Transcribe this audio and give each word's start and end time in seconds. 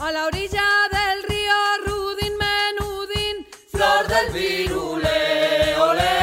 A 0.00 0.12
la 0.12 0.26
orilla 0.26 0.62
del 0.92 1.24
río 1.24 1.54
Rudin 1.84 2.34
Menudín, 2.38 3.46
flor 3.68 4.06
del 4.06 4.30
virule, 4.32 5.76
ole, 5.76 6.16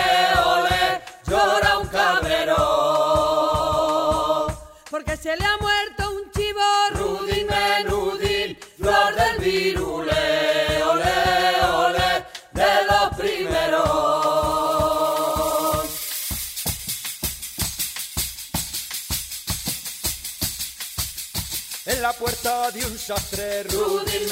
ole, 0.46 1.02
llora 1.28 1.80
un 1.80 1.88
cabrero. 1.90 2.56
Porque 4.90 5.18
se 5.18 5.36
le 5.36 5.46
ha 5.46 5.58
muerto 5.58 5.75
puerta 22.20 22.72
de 22.72 22.86
un 22.86 22.98
sastre, 22.98 23.64
Rudin 23.64 24.28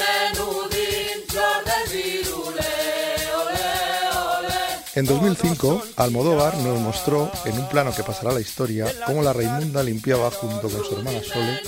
flor 1.28 1.64
del 1.64 1.92
virule, 1.92 2.60
ole, 3.36 4.38
ole. 4.38 4.54
En 4.94 5.06
2005, 5.06 5.82
Almodóvar 5.96 6.56
nos 6.58 6.80
mostró, 6.80 7.30
en 7.44 7.58
un 7.58 7.68
plano 7.68 7.94
que 7.94 8.02
pasará 8.02 8.30
a 8.30 8.34
la 8.34 8.40
historia, 8.40 8.86
cómo 9.06 9.22
la 9.22 9.32
Raimunda 9.32 9.82
limpiaba 9.82 10.30
junto 10.30 10.68
con 10.68 10.84
su 10.84 10.96
hermana 10.96 11.22
Sole 11.22 11.60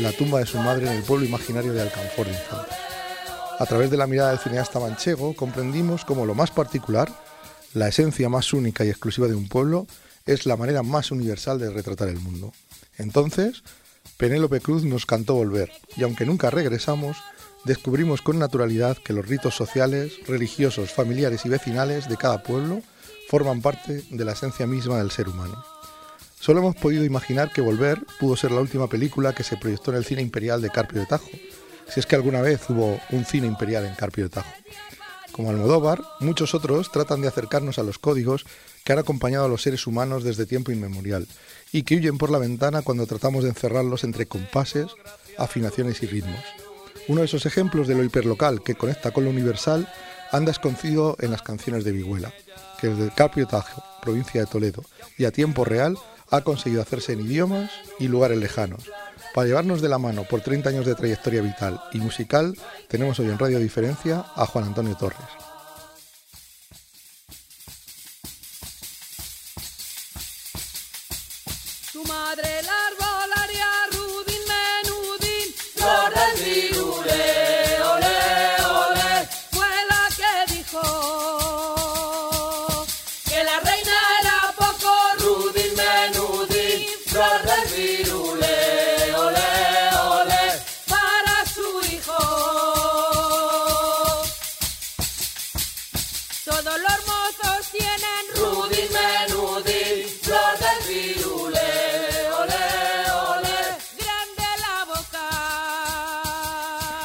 la 0.00 0.12
tumba 0.12 0.38
de 0.38 0.46
su 0.46 0.56
madre 0.58 0.86
en 0.86 0.94
el 0.94 1.02
pueblo 1.02 1.26
imaginario 1.26 1.72
de 1.72 1.82
Alcanfor 1.82 2.26
de 2.26 2.32
Infante. 2.32 2.74
A 3.58 3.66
través 3.66 3.90
de 3.90 3.98
la 3.98 4.06
mirada 4.06 4.30
del 4.30 4.38
cineasta 4.38 4.80
manchego 4.80 5.34
comprendimos 5.36 6.04
cómo 6.06 6.24
lo 6.24 6.34
más 6.34 6.50
particular, 6.50 7.12
la 7.74 7.88
esencia 7.88 8.28
más 8.30 8.54
única 8.54 8.84
y 8.84 8.88
exclusiva 8.88 9.28
de 9.28 9.34
un 9.34 9.48
pueblo, 9.48 9.86
es 10.24 10.46
la 10.46 10.56
manera 10.56 10.82
más 10.82 11.10
universal 11.10 11.58
de 11.58 11.70
retratar 11.70 12.08
el 12.08 12.18
mundo. 12.18 12.52
Entonces, 12.96 13.62
Penélope 14.16 14.60
Cruz 14.60 14.84
nos 14.84 15.06
cantó 15.06 15.34
Volver, 15.34 15.70
y 15.96 16.02
aunque 16.02 16.26
nunca 16.26 16.50
regresamos, 16.50 17.16
descubrimos 17.64 18.22
con 18.22 18.38
naturalidad 18.38 18.98
que 18.98 19.12
los 19.12 19.26
ritos 19.26 19.54
sociales, 19.54 20.12
religiosos, 20.26 20.92
familiares 20.92 21.46
y 21.46 21.48
vecinales 21.48 22.08
de 22.08 22.16
cada 22.16 22.42
pueblo 22.42 22.82
forman 23.28 23.62
parte 23.62 24.04
de 24.10 24.24
la 24.24 24.32
esencia 24.32 24.66
misma 24.66 24.98
del 24.98 25.10
ser 25.10 25.28
humano. 25.28 25.64
Solo 26.38 26.60
hemos 26.60 26.76
podido 26.76 27.04
imaginar 27.04 27.52
que 27.52 27.60
Volver 27.60 27.98
pudo 28.18 28.36
ser 28.36 28.50
la 28.50 28.60
última 28.60 28.88
película 28.88 29.34
que 29.34 29.42
se 29.42 29.56
proyectó 29.56 29.90
en 29.90 29.98
el 29.98 30.04
cine 30.04 30.22
imperial 30.22 30.62
de 30.62 30.70
Carpio 30.70 31.00
de 31.00 31.06
Tajo, 31.06 31.30
si 31.88 32.00
es 32.00 32.06
que 32.06 32.16
alguna 32.16 32.40
vez 32.40 32.60
hubo 32.68 33.00
un 33.10 33.24
cine 33.24 33.46
imperial 33.46 33.84
en 33.84 33.94
Carpio 33.94 34.24
de 34.24 34.30
Tajo. 34.30 34.52
Como 35.32 35.50
Almodóvar, 35.50 36.02
muchos 36.18 36.54
otros 36.54 36.90
tratan 36.90 37.20
de 37.20 37.28
acercarnos 37.28 37.78
a 37.78 37.82
los 37.82 37.98
códigos 37.98 38.44
que 38.84 38.92
han 38.92 38.98
acompañado 38.98 39.44
a 39.44 39.48
los 39.48 39.62
seres 39.62 39.86
humanos 39.86 40.24
desde 40.24 40.46
tiempo 40.46 40.72
inmemorial 40.72 41.26
y 41.72 41.82
que 41.82 41.96
huyen 41.96 42.18
por 42.18 42.30
la 42.30 42.38
ventana 42.38 42.82
cuando 42.82 43.06
tratamos 43.06 43.44
de 43.44 43.50
encerrarlos 43.50 44.04
entre 44.04 44.26
compases, 44.26 44.86
afinaciones 45.38 46.02
y 46.02 46.06
ritmos. 46.06 46.40
Uno 47.08 47.20
de 47.20 47.26
esos 47.26 47.46
ejemplos 47.46 47.88
de 47.88 47.94
lo 47.94 48.04
hiperlocal 48.04 48.62
que 48.62 48.74
conecta 48.74 49.10
con 49.10 49.24
lo 49.24 49.30
universal 49.30 49.88
anda 50.32 50.52
escondido 50.52 51.16
en 51.20 51.30
las 51.30 51.42
canciones 51.42 51.84
de 51.84 51.92
Vigüela, 51.92 52.32
que 52.80 52.88
desde 52.88 53.14
Carpio 53.14 53.46
Tajo, 53.46 53.82
provincia 54.02 54.40
de 54.40 54.46
Toledo, 54.46 54.84
y 55.18 55.24
a 55.24 55.32
tiempo 55.32 55.64
real 55.64 55.96
ha 56.30 56.42
conseguido 56.42 56.82
hacerse 56.82 57.12
en 57.12 57.22
idiomas 57.22 57.70
y 57.98 58.08
lugares 58.08 58.38
lejanos. 58.38 58.84
Para 59.34 59.46
llevarnos 59.46 59.80
de 59.80 59.88
la 59.88 59.98
mano 59.98 60.24
por 60.24 60.40
30 60.40 60.68
años 60.68 60.86
de 60.86 60.94
trayectoria 60.94 61.42
vital 61.42 61.80
y 61.92 61.98
musical, 61.98 62.56
tenemos 62.88 63.18
hoy 63.18 63.26
en 63.26 63.38
Radio 63.38 63.58
Diferencia 63.58 64.24
a 64.34 64.46
Juan 64.46 64.66
Antonio 64.66 64.96
Torres. 64.96 65.49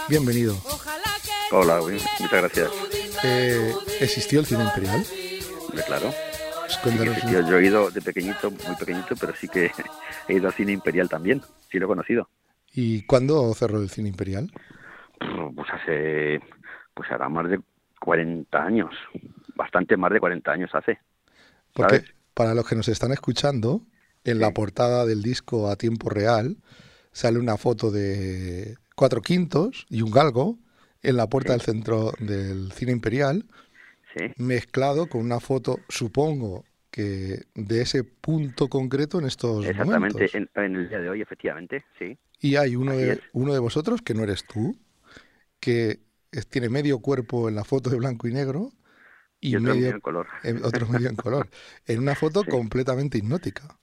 Bienvenido. 0.08 0.56
Hola, 1.52 1.80
muchas 1.82 2.32
gracias. 2.32 2.70
Eh, 3.24 3.74
¿Existió 4.00 4.40
el 4.40 4.46
cine 4.46 4.64
imperial? 4.64 5.04
Claro. 5.88 6.12
Pues 6.84 6.96
Sí 6.96 7.10
existió. 7.10 7.50
Yo 7.50 7.58
he 7.58 7.66
ido 7.66 7.90
de 7.90 8.02
pequeñito, 8.02 8.52
muy 8.52 8.76
pequeñito, 8.78 9.16
pero 9.20 9.34
sí 9.36 9.48
que 9.48 9.72
he 10.28 10.34
ido 10.34 10.48
al 10.48 10.54
cine 10.54 10.74
imperial 10.74 11.10
también. 11.10 11.42
Sí 11.72 11.80
lo 11.80 11.86
he 11.86 11.88
conocido. 11.88 12.30
¿Y 12.72 13.04
cuándo 13.06 13.54
cerró 13.56 13.82
el 13.82 13.90
cine 13.90 14.10
imperial? 14.10 14.52
Pues 15.56 15.68
hace, 15.72 16.40
pues 16.94 17.10
hará 17.12 17.28
más 17.30 17.50
de 17.50 17.60
40 18.00 18.64
años. 18.64 18.94
Bastante 19.56 19.98
más 19.98 20.12
de 20.12 20.20
40 20.20 20.52
años 20.52 20.70
hace. 20.74 21.00
Porque 21.74 21.98
¿Sabes? 21.98 22.14
para 22.34 22.54
los 22.54 22.68
que 22.68 22.76
nos 22.76 22.88
están 22.90 23.12
escuchando, 23.12 23.82
en 24.24 24.40
la 24.40 24.52
portada 24.52 25.06
del 25.06 25.24
disco 25.24 25.70
a 25.70 25.76
tiempo 25.78 26.10
real 26.10 26.58
sale 27.12 27.40
una 27.40 27.58
foto 27.58 27.92
de 27.92 28.76
cuatro 28.96 29.22
quintos 29.22 29.86
y 29.90 30.02
un 30.02 30.12
galgo 30.12 30.58
en 31.04 31.18
la 31.18 31.28
puerta 31.28 31.54
del 31.54 31.62
centro 31.62 32.12
del 32.20 32.72
cine 32.72 32.92
imperial, 32.92 33.46
Sí. 34.18 34.32
mezclado 34.38 35.08
con 35.08 35.22
una 35.22 35.40
foto, 35.42 35.80
supongo 35.90 36.64
que 36.90 37.44
de 37.54 37.82
ese 37.82 38.06
punto 38.06 38.70
concreto 38.70 39.20
en 39.20 39.26
estos 39.26 39.66
Exactamente. 39.66 40.14
momentos. 40.16 40.36
En, 40.36 40.50
en 40.64 40.76
el 40.78 40.90
día 40.90 41.00
de 41.00 41.10
hoy, 41.10 41.22
efectivamente, 41.22 41.84
sí. 42.00 42.18
Y 42.40 42.56
hay 42.56 42.76
uno 42.78 42.92
Así 42.92 43.02
de, 43.02 43.12
es. 43.14 43.20
uno 43.34 43.54
de 43.54 43.60
vosotros, 43.60 44.02
que 44.02 44.14
no 44.14 44.24
eres 44.24 44.46
tú, 44.46 44.78
que 45.60 46.00
es- 46.32 46.48
tiene 46.48 46.70
medio 46.70 47.00
cuerpo 47.00 47.50
en 47.50 47.56
la 47.56 47.64
foto 47.66 47.90
de 47.90 47.98
blanco 47.98 48.28
y 48.28 48.34
negro 48.34 48.72
y, 49.42 49.52
Y 49.52 49.56
otro 49.58 49.70
medio, 49.76 49.82
medio 49.82 49.96
en 49.96 50.02
color. 50.02 50.28
eh, 50.44 50.56
otro 50.64 50.88
medio 50.88 51.10
en 51.10 51.16
color, 51.16 51.50
en 51.88 52.00
una 52.00 52.16
foto 52.16 52.44
Sí. 52.44 52.50
completamente 52.50 53.18
hipnótica. 53.18 53.78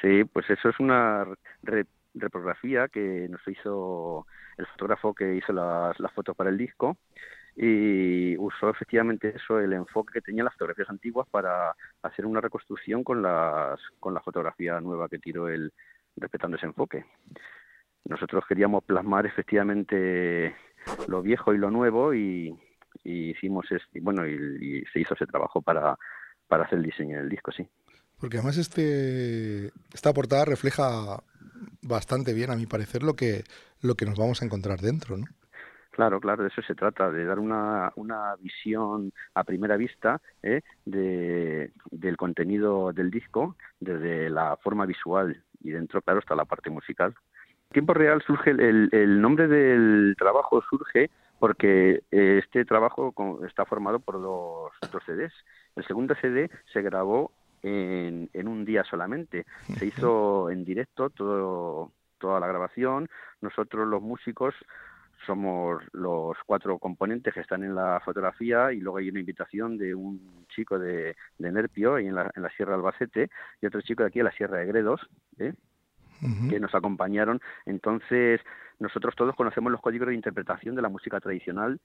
Sí, 0.00 0.24
pues 0.24 0.48
eso 0.50 0.68
es 0.68 0.78
una 0.78 1.24
re- 1.62 1.86
reprografía 2.20 2.88
que 2.88 3.28
nos 3.28 3.40
hizo 3.46 4.26
el 4.56 4.66
fotógrafo 4.66 5.14
que 5.14 5.36
hizo 5.36 5.52
las, 5.52 5.98
las 6.00 6.12
fotos 6.12 6.36
para 6.36 6.50
el 6.50 6.58
disco 6.58 6.96
y 7.56 8.36
usó 8.38 8.70
efectivamente 8.70 9.34
eso, 9.34 9.58
el 9.58 9.72
enfoque 9.72 10.12
que 10.14 10.20
tenían 10.20 10.44
las 10.44 10.54
fotografías 10.54 10.90
antiguas 10.90 11.26
para 11.28 11.74
hacer 12.02 12.24
una 12.24 12.40
reconstrucción 12.40 13.02
con, 13.02 13.20
las, 13.20 13.80
con 13.98 14.14
la 14.14 14.20
fotografía 14.20 14.80
nueva 14.80 15.08
que 15.08 15.18
tiró 15.18 15.48
él 15.48 15.72
respetando 16.16 16.56
ese 16.56 16.66
enfoque. 16.66 17.04
Nosotros 18.04 18.44
queríamos 18.48 18.84
plasmar 18.84 19.26
efectivamente 19.26 20.54
lo 21.08 21.20
viejo 21.20 21.52
y 21.52 21.58
lo 21.58 21.70
nuevo 21.70 22.14
y, 22.14 22.56
y 23.02 23.30
hicimos 23.30 23.66
bueno 24.02 24.24
y, 24.24 24.34
y 24.34 24.84
se 24.92 25.00
hizo 25.00 25.14
ese 25.14 25.26
trabajo 25.26 25.60
para, 25.60 25.98
para 26.46 26.64
hacer 26.64 26.78
el 26.78 26.84
diseño 26.84 27.18
del 27.18 27.28
disco, 27.28 27.50
sí. 27.50 27.68
Porque 28.20 28.36
además 28.38 28.56
este, 28.56 29.72
esta 29.92 30.12
portada 30.12 30.44
refleja 30.44 31.22
bastante 31.82 32.32
bien, 32.32 32.50
a 32.50 32.56
mi 32.56 32.66
parecer, 32.66 33.02
lo 33.02 33.14
que, 33.14 33.44
lo 33.80 33.94
que 33.94 34.06
nos 34.06 34.18
vamos 34.18 34.42
a 34.42 34.44
encontrar 34.44 34.80
dentro, 34.80 35.16
¿no? 35.16 35.26
Claro, 35.98 36.20
claro, 36.20 36.44
de 36.44 36.48
eso 36.50 36.62
se 36.62 36.76
trata, 36.76 37.10
de 37.10 37.24
dar 37.24 37.40
una, 37.40 37.92
una 37.96 38.36
visión 38.36 39.12
a 39.34 39.42
primera 39.42 39.76
vista 39.76 40.20
¿eh? 40.44 40.62
de, 40.84 41.72
del 41.90 42.16
contenido 42.16 42.92
del 42.92 43.10
disco, 43.10 43.56
desde 43.80 44.30
la 44.30 44.56
forma 44.58 44.86
visual 44.86 45.42
y 45.60 45.70
dentro, 45.70 46.00
claro, 46.02 46.20
está 46.20 46.36
la 46.36 46.44
parte 46.44 46.70
musical. 46.70 47.16
Tiempo 47.72 47.94
real 47.94 48.22
surge 48.24 48.50
el, 48.50 48.88
el, 48.92 49.20
nombre 49.20 49.48
del 49.48 50.14
trabajo 50.16 50.62
surge 50.70 51.10
porque 51.40 52.04
eh, 52.12 52.40
este 52.44 52.64
trabajo 52.64 53.12
está 53.44 53.64
formado 53.64 53.98
por 53.98 54.20
dos, 54.22 54.72
dos 54.92 55.02
CDs. 55.04 55.32
El 55.74 55.84
segundo 55.84 56.14
CD 56.20 56.48
se 56.72 56.80
grabó 56.80 57.32
en, 57.62 58.30
en 58.32 58.48
un 58.48 58.64
día 58.64 58.84
solamente. 58.84 59.46
Se 59.78 59.86
hizo 59.86 60.50
en 60.50 60.64
directo 60.64 61.10
todo, 61.10 61.92
toda 62.18 62.40
la 62.40 62.46
grabación. 62.46 63.08
Nosotros 63.40 63.86
los 63.86 64.02
músicos 64.02 64.54
somos 65.26 65.82
los 65.92 66.36
cuatro 66.46 66.78
componentes 66.78 67.34
que 67.34 67.40
están 67.40 67.64
en 67.64 67.74
la 67.74 68.00
fotografía 68.04 68.72
y 68.72 68.80
luego 68.80 68.98
hay 68.98 69.10
una 69.10 69.20
invitación 69.20 69.76
de 69.76 69.94
un 69.94 70.46
chico 70.48 70.78
de, 70.78 71.16
de 71.38 71.52
Nerpio 71.52 71.96
ahí 71.96 72.06
en 72.06 72.14
la, 72.14 72.30
en 72.34 72.42
la 72.42 72.50
Sierra 72.50 72.74
Albacete 72.74 73.28
y 73.60 73.66
otro 73.66 73.80
chico 73.82 74.02
de 74.02 74.08
aquí 74.08 74.20
en 74.20 74.26
la 74.26 74.32
Sierra 74.32 74.58
de 74.58 74.66
Gredos 74.66 75.00
¿eh? 75.38 75.54
Que 76.50 76.58
nos 76.58 76.74
acompañaron. 76.74 77.40
Entonces, 77.64 78.40
nosotros 78.80 79.14
todos 79.14 79.36
conocemos 79.36 79.70
los 79.70 79.80
códigos 79.80 80.08
de 80.08 80.14
interpretación 80.14 80.74
de 80.74 80.82
la 80.82 80.88
música 80.88 81.20
tradicional 81.20 81.78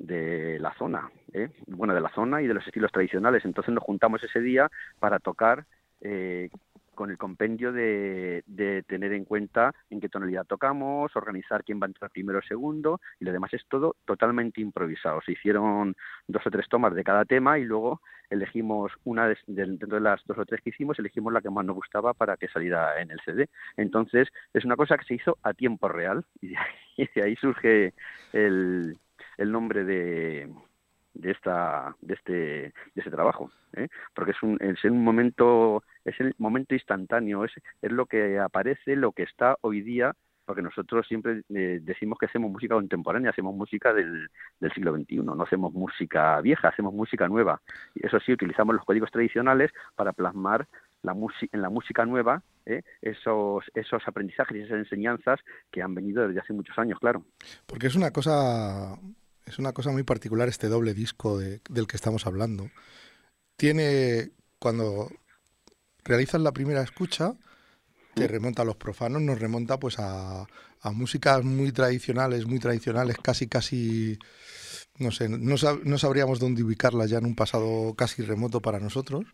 de 0.00 0.58
la 0.58 0.74
zona, 0.74 1.10
¿eh? 1.32 1.50
bueno, 1.66 1.94
de 1.94 2.00
la 2.00 2.08
zona 2.10 2.40
y 2.42 2.46
de 2.46 2.54
los 2.54 2.66
estilos 2.66 2.90
tradicionales. 2.90 3.44
Entonces 3.44 3.72
nos 3.72 3.84
juntamos 3.84 4.24
ese 4.24 4.40
día 4.40 4.70
para 4.98 5.18
tocar 5.18 5.66
eh, 6.00 6.48
con 6.94 7.10
el 7.10 7.18
compendio 7.18 7.72
de, 7.72 8.42
de, 8.46 8.82
tener 8.82 9.12
en 9.12 9.24
cuenta 9.24 9.74
en 9.90 10.00
qué 10.00 10.08
tonalidad 10.08 10.46
tocamos, 10.46 11.14
organizar 11.16 11.64
quién 11.64 11.80
va 11.80 11.86
a 11.86 11.88
entrar 11.88 12.10
primero 12.10 12.38
o 12.38 12.42
segundo, 12.42 13.00
y 13.18 13.24
lo 13.24 13.32
demás 13.32 13.52
es 13.54 13.62
todo 13.68 13.96
totalmente 14.04 14.60
improvisado. 14.60 15.20
Se 15.24 15.32
hicieron 15.32 15.94
dos 16.26 16.46
o 16.46 16.50
tres 16.50 16.68
tomas 16.68 16.94
de 16.94 17.04
cada 17.04 17.24
tema 17.24 17.58
y 17.58 17.64
luego 17.64 18.00
elegimos 18.30 18.92
una 19.04 19.28
de, 19.28 19.36
dentro 19.46 19.88
de 19.88 20.00
las 20.00 20.22
dos 20.24 20.38
o 20.38 20.44
tres 20.44 20.60
que 20.62 20.70
hicimos, 20.70 20.98
elegimos 20.98 21.32
la 21.32 21.40
que 21.40 21.50
más 21.50 21.64
nos 21.64 21.76
gustaba 21.76 22.14
para 22.14 22.36
que 22.36 22.48
saliera 22.48 23.00
en 23.00 23.10
el 23.10 23.20
CD. 23.24 23.48
Entonces, 23.76 24.28
es 24.54 24.64
una 24.64 24.76
cosa 24.76 24.96
que 24.96 25.04
se 25.04 25.14
hizo 25.14 25.38
a 25.42 25.52
tiempo 25.52 25.88
real 25.88 26.24
y 26.40 26.48
de 26.48 26.56
ahí, 26.56 26.74
y 26.96 27.08
de 27.14 27.22
ahí 27.22 27.36
surge 27.36 27.94
el, 28.32 28.98
el 29.40 29.50
nombre 29.50 29.84
de, 29.84 30.52
de 31.14 31.30
esta 31.30 31.96
de 32.00 32.14
este 32.14 32.34
de 32.34 32.72
este 32.94 33.10
trabajo 33.10 33.50
¿eh? 33.72 33.88
porque 34.14 34.32
es 34.32 34.42
un 34.42 34.58
es 34.60 34.84
un 34.84 35.02
momento 35.02 35.82
es 36.04 36.18
el 36.20 36.34
momento 36.38 36.74
instantáneo 36.74 37.44
es 37.44 37.52
es 37.82 37.90
lo 37.90 38.06
que 38.06 38.38
aparece 38.38 38.96
lo 38.96 39.12
que 39.12 39.24
está 39.24 39.56
hoy 39.62 39.80
día 39.80 40.14
porque 40.44 40.62
nosotros 40.62 41.06
siempre 41.06 41.42
eh, 41.54 41.78
decimos 41.80 42.18
que 42.18 42.26
hacemos 42.26 42.50
música 42.50 42.74
contemporánea, 42.74 43.30
hacemos 43.30 43.54
música 43.54 43.92
del, 43.92 44.28
del, 44.58 44.72
siglo 44.72 44.92
XXI, 44.96 45.18
no 45.18 45.40
hacemos 45.40 45.72
música 45.72 46.40
vieja, 46.40 46.66
hacemos 46.66 46.92
música 46.92 47.28
nueva. 47.28 47.62
Y 47.94 48.04
eso 48.04 48.18
sí, 48.18 48.32
utilizamos 48.32 48.74
los 48.74 48.84
códigos 48.84 49.12
tradicionales 49.12 49.70
para 49.94 50.12
plasmar 50.12 50.66
la 51.02 51.14
en 51.52 51.62
la 51.62 51.70
música 51.70 52.04
nueva 52.04 52.42
¿eh? 52.66 52.82
esos, 53.00 53.64
esos 53.74 54.02
aprendizajes 54.06 54.56
y 54.56 54.60
esas 54.62 54.78
enseñanzas 54.78 55.38
que 55.70 55.82
han 55.82 55.94
venido 55.94 56.26
desde 56.26 56.40
hace 56.40 56.52
muchos 56.52 56.76
años, 56.78 56.98
claro. 56.98 57.24
Porque 57.66 57.86
es 57.86 57.94
una 57.94 58.10
cosa 58.10 58.98
es 59.46 59.58
una 59.58 59.72
cosa 59.72 59.90
muy 59.90 60.02
particular 60.02 60.48
este 60.48 60.68
doble 60.68 60.94
disco 60.94 61.38
de, 61.38 61.60
del 61.68 61.86
que 61.86 61.96
estamos 61.96 62.26
hablando. 62.26 62.70
Tiene, 63.56 64.30
cuando 64.58 65.10
realizas 66.04 66.40
la 66.40 66.52
primera 66.52 66.82
escucha, 66.82 67.34
te 68.14 68.26
remonta 68.26 68.62
a 68.62 68.64
los 68.64 68.76
profanos, 68.76 69.22
nos 69.22 69.38
remonta 69.38 69.78
pues 69.78 69.98
a, 69.98 70.46
a 70.80 70.90
músicas 70.92 71.44
muy 71.44 71.72
tradicionales, 71.72 72.46
muy 72.46 72.58
tradicionales, 72.58 73.16
casi, 73.22 73.46
casi, 73.46 74.18
no 74.98 75.10
sé, 75.10 75.28
no, 75.28 75.56
sab, 75.56 75.84
no 75.84 75.98
sabríamos 75.98 76.38
dónde 76.38 76.62
ubicarlas 76.62 77.10
ya 77.10 77.18
en 77.18 77.26
un 77.26 77.34
pasado 77.34 77.94
casi 77.94 78.22
remoto 78.22 78.60
para 78.60 78.80
nosotros. 78.80 79.26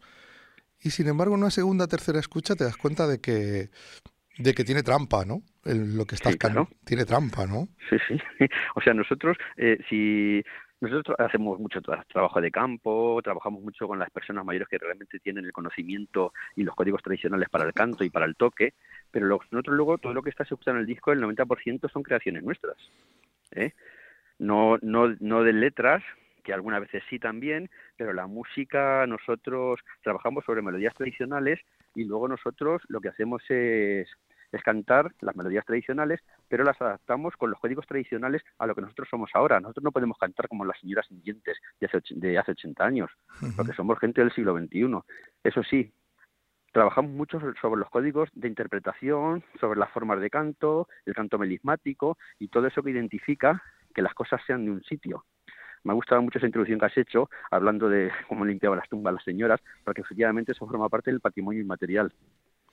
Y 0.80 0.90
sin 0.90 1.08
embargo, 1.08 1.34
en 1.34 1.42
una 1.42 1.50
segunda, 1.50 1.86
tercera 1.86 2.20
escucha 2.20 2.54
te 2.54 2.64
das 2.64 2.76
cuenta 2.76 3.06
de 3.06 3.20
que 3.20 3.70
de 4.38 4.54
que 4.54 4.64
tiene 4.64 4.82
trampa, 4.82 5.24
¿no? 5.24 5.42
Lo 5.66 6.04
que 6.04 6.14
estás 6.14 6.32
Sí, 6.32 6.38
claro. 6.38 6.68
tiene 6.84 7.04
trampa, 7.04 7.46
¿no? 7.46 7.68
Sí, 7.90 7.96
sí. 8.08 8.16
O 8.76 8.80
sea, 8.80 8.94
nosotros, 8.94 9.36
eh, 9.56 9.78
si 9.88 10.42
nosotros 10.80 11.16
hacemos 11.18 11.58
mucho 11.58 11.80
tra- 11.80 12.04
trabajo 12.06 12.40
de 12.40 12.50
campo, 12.50 13.20
trabajamos 13.22 13.62
mucho 13.62 13.86
con 13.88 13.98
las 13.98 14.10
personas 14.10 14.44
mayores 14.44 14.68
que 14.68 14.78
realmente 14.78 15.18
tienen 15.18 15.44
el 15.44 15.52
conocimiento 15.52 16.32
y 16.54 16.62
los 16.64 16.74
códigos 16.74 17.02
tradicionales 17.02 17.48
para 17.48 17.64
el 17.64 17.72
canto 17.72 18.04
y 18.04 18.10
para 18.10 18.26
el 18.26 18.36
toque, 18.36 18.74
pero 19.10 19.26
nosotros 19.26 19.74
luego 19.74 19.98
todo 19.98 20.12
lo 20.14 20.22
que 20.22 20.30
está 20.30 20.42
escuchando 20.44 20.78
en 20.78 20.82
el 20.82 20.86
disco, 20.86 21.12
el 21.12 21.20
90% 21.20 21.88
son 21.90 22.02
creaciones 22.02 22.42
nuestras. 22.42 22.76
¿eh? 23.52 23.72
No, 24.38 24.76
no, 24.82 25.14
no 25.20 25.42
de 25.42 25.52
letras, 25.54 26.02
que 26.44 26.52
algunas 26.52 26.80
veces 26.80 27.02
sí 27.10 27.18
también, 27.18 27.70
pero 27.96 28.12
la 28.12 28.26
música 28.26 29.04
nosotros 29.06 29.80
trabajamos 30.02 30.44
sobre 30.44 30.62
melodías 30.62 30.94
tradicionales 30.94 31.58
y 31.94 32.04
luego 32.04 32.28
nosotros 32.28 32.82
lo 32.88 33.00
que 33.00 33.08
hacemos 33.08 33.42
es, 33.48 34.08
es 34.52 34.62
cantar 34.62 35.12
las 35.20 35.36
melodías 35.36 35.64
tradicionales, 35.64 36.20
pero 36.48 36.64
las 36.64 36.80
adaptamos 36.80 37.36
con 37.36 37.50
los 37.50 37.60
códigos 37.60 37.86
tradicionales 37.86 38.42
a 38.58 38.66
lo 38.66 38.74
que 38.74 38.82
nosotros 38.82 39.08
somos 39.10 39.30
ahora. 39.34 39.60
Nosotros 39.60 39.84
no 39.84 39.92
podemos 39.92 40.18
cantar 40.18 40.48
como 40.48 40.64
las 40.64 40.78
señoras 40.80 41.06
sin 41.06 41.22
dientes 41.22 41.58
de 41.80 41.86
hace, 41.86 41.98
de 42.10 42.38
hace 42.38 42.52
80 42.52 42.84
años, 42.84 43.10
porque 43.56 43.72
somos 43.74 43.98
gente 43.98 44.20
del 44.20 44.32
siglo 44.32 44.54
XXI. 44.56 45.04
Eso 45.42 45.62
sí, 45.62 45.92
trabajamos 46.72 47.10
mucho 47.12 47.40
so- 47.40 47.54
sobre 47.60 47.80
los 47.80 47.90
códigos 47.90 48.28
de 48.34 48.48
interpretación, 48.48 49.42
sobre 49.60 49.78
las 49.80 49.90
formas 49.90 50.20
de 50.20 50.30
canto, 50.30 50.88
el 51.06 51.14
canto 51.14 51.38
melismático 51.38 52.18
y 52.38 52.48
todo 52.48 52.66
eso 52.66 52.82
que 52.82 52.90
identifica 52.90 53.62
que 53.94 54.02
las 54.02 54.14
cosas 54.14 54.40
sean 54.46 54.64
de 54.64 54.72
un 54.72 54.82
sitio. 54.84 55.24
Me 55.84 55.92
ha 55.92 55.94
gustado 55.94 56.20
mucho 56.20 56.38
esa 56.38 56.46
introducción 56.46 56.80
que 56.80 56.86
has 56.86 56.98
hecho, 56.98 57.30
hablando 57.50 57.88
de 57.88 58.10
cómo 58.28 58.44
limpiaban 58.44 58.78
las 58.78 58.88
tumbas 58.88 59.14
las 59.14 59.24
señoras, 59.24 59.60
porque 59.84 60.02
efectivamente 60.02 60.52
eso 60.52 60.66
forma 60.66 60.88
parte 60.88 61.10
del 61.10 61.20
patrimonio 61.20 61.60
inmaterial. 61.62 62.12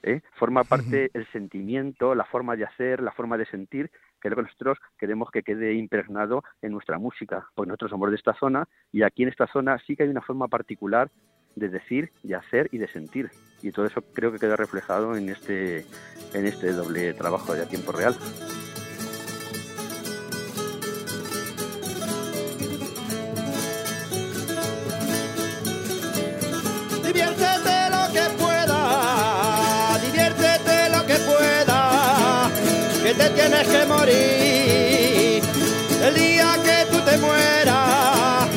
¿Eh? 0.04 0.22
Forma 0.34 0.64
parte 0.64 1.10
el 1.14 1.26
sentimiento, 1.32 2.14
la 2.16 2.26
forma 2.26 2.56
de 2.56 2.66
hacer, 2.66 3.02
la 3.02 3.12
forma 3.12 3.38
de 3.38 3.46
sentir, 3.46 3.90
que 4.22 4.28
es 4.28 4.30
lo 4.30 4.36
que 4.36 4.44
nosotros 4.44 4.78
queremos 4.98 5.32
que 5.32 5.44
quede 5.44 5.74
impregnado 5.74 6.44
en 6.62 6.72
nuestra 6.72 7.00
música, 7.00 7.48
porque 7.56 7.70
nosotros 7.70 7.92
somos 7.92 8.10
de 8.10 8.18
esta 8.18 8.34
zona 8.36 8.68
y 8.92 9.04
aquí 9.04 9.24
en 9.24 9.30
esta 9.30 9.48
zona 9.48 9.78
sí 9.86 9.96
que 9.96 10.04
hay 10.04 10.10
una 10.10 10.22
forma 10.22 10.48
particular 10.48 11.10
de 11.56 11.70
decir, 11.70 12.12
de 12.24 12.36
hacer 12.36 12.68
y 12.72 12.78
de 12.78 12.88
sentir. 12.88 13.30
Y 13.62 13.72
todo 13.72 13.86
eso 13.86 14.02
creo 14.14 14.32
que 14.32 14.40
queda 14.40 14.56
reflejado 14.56 15.16
en 15.16 15.30
este, 15.30 15.86
en 16.34 16.46
este 16.46 16.74
doble 16.74 17.14
trabajo 17.14 17.54
de 17.54 17.64
a 17.64 17.68
tiempo 17.68 17.92
real. 17.92 18.16
Te 33.18 33.30
tienes 33.30 33.68
que 33.68 33.86
morir. 33.86 35.44
El 36.04 36.16
día 36.16 36.58
que 36.64 36.86
tú 36.92 37.00
te 37.02 37.18
mueras, 37.18 38.48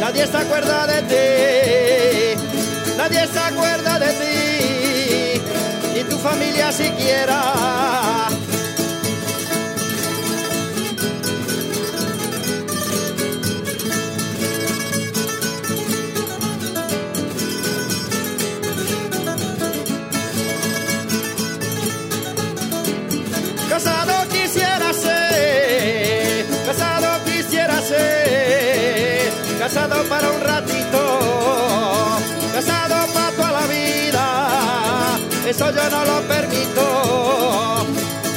nadie 0.00 0.26
se 0.26 0.36
acuerda 0.36 0.86
de 0.86 1.02
ti, 1.02 2.40
nadie 2.96 3.26
se 3.26 3.38
acuerda 3.38 3.98
de 3.98 4.12
ti, 4.12 5.40
ni 5.94 6.04
tu 6.04 6.18
familia 6.18 6.72
siquiera. 6.72 8.28
Casado 29.66 30.04
para 30.04 30.30
un 30.30 30.40
ratito, 30.42 32.18
casado 32.54 33.12
para 33.12 33.32
toda 33.32 33.50
la 33.50 33.66
vida, 33.66 35.18
eso 35.44 35.72
yo 35.72 35.90
no 35.90 36.04
lo 36.04 36.20
permito, 36.28 37.86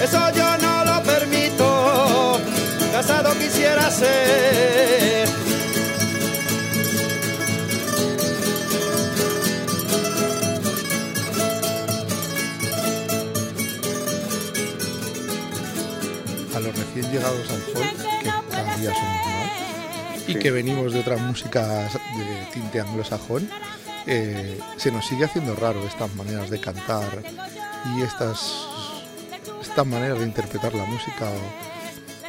eso 0.04 0.32
yo 0.36 0.58
no 0.58 0.86
lo 0.86 1.04
permito, 1.04 2.40
casado 2.92 3.38
quisiera 3.38 3.92
ser. 3.92 5.30
A 16.56 16.60
los 16.60 16.76
recién 16.76 17.12
llegados 17.12 17.50
al 17.52 17.62
folk, 17.72 17.98
que 17.98 18.32
cada 18.50 18.76
día 18.78 18.94
y 20.32 20.36
que 20.36 20.52
venimos 20.52 20.94
de 20.94 21.00
otras 21.00 21.20
músicas 21.22 21.94
de 21.94 22.48
tinte 22.54 22.80
anglosajón, 22.80 23.50
eh, 24.06 24.60
se 24.78 24.92
nos 24.92 25.06
sigue 25.06 25.26
haciendo 25.26 25.56
raro 25.56 25.84
estas 25.86 26.14
maneras 26.16 26.50
de 26.50 26.60
cantar 26.60 27.24
y 27.96 28.02
estas, 28.02 28.66
estas 29.62 29.86
maneras 29.86 30.20
de 30.20 30.26
interpretar 30.26 30.74
la 30.74 30.86
música 30.86 31.28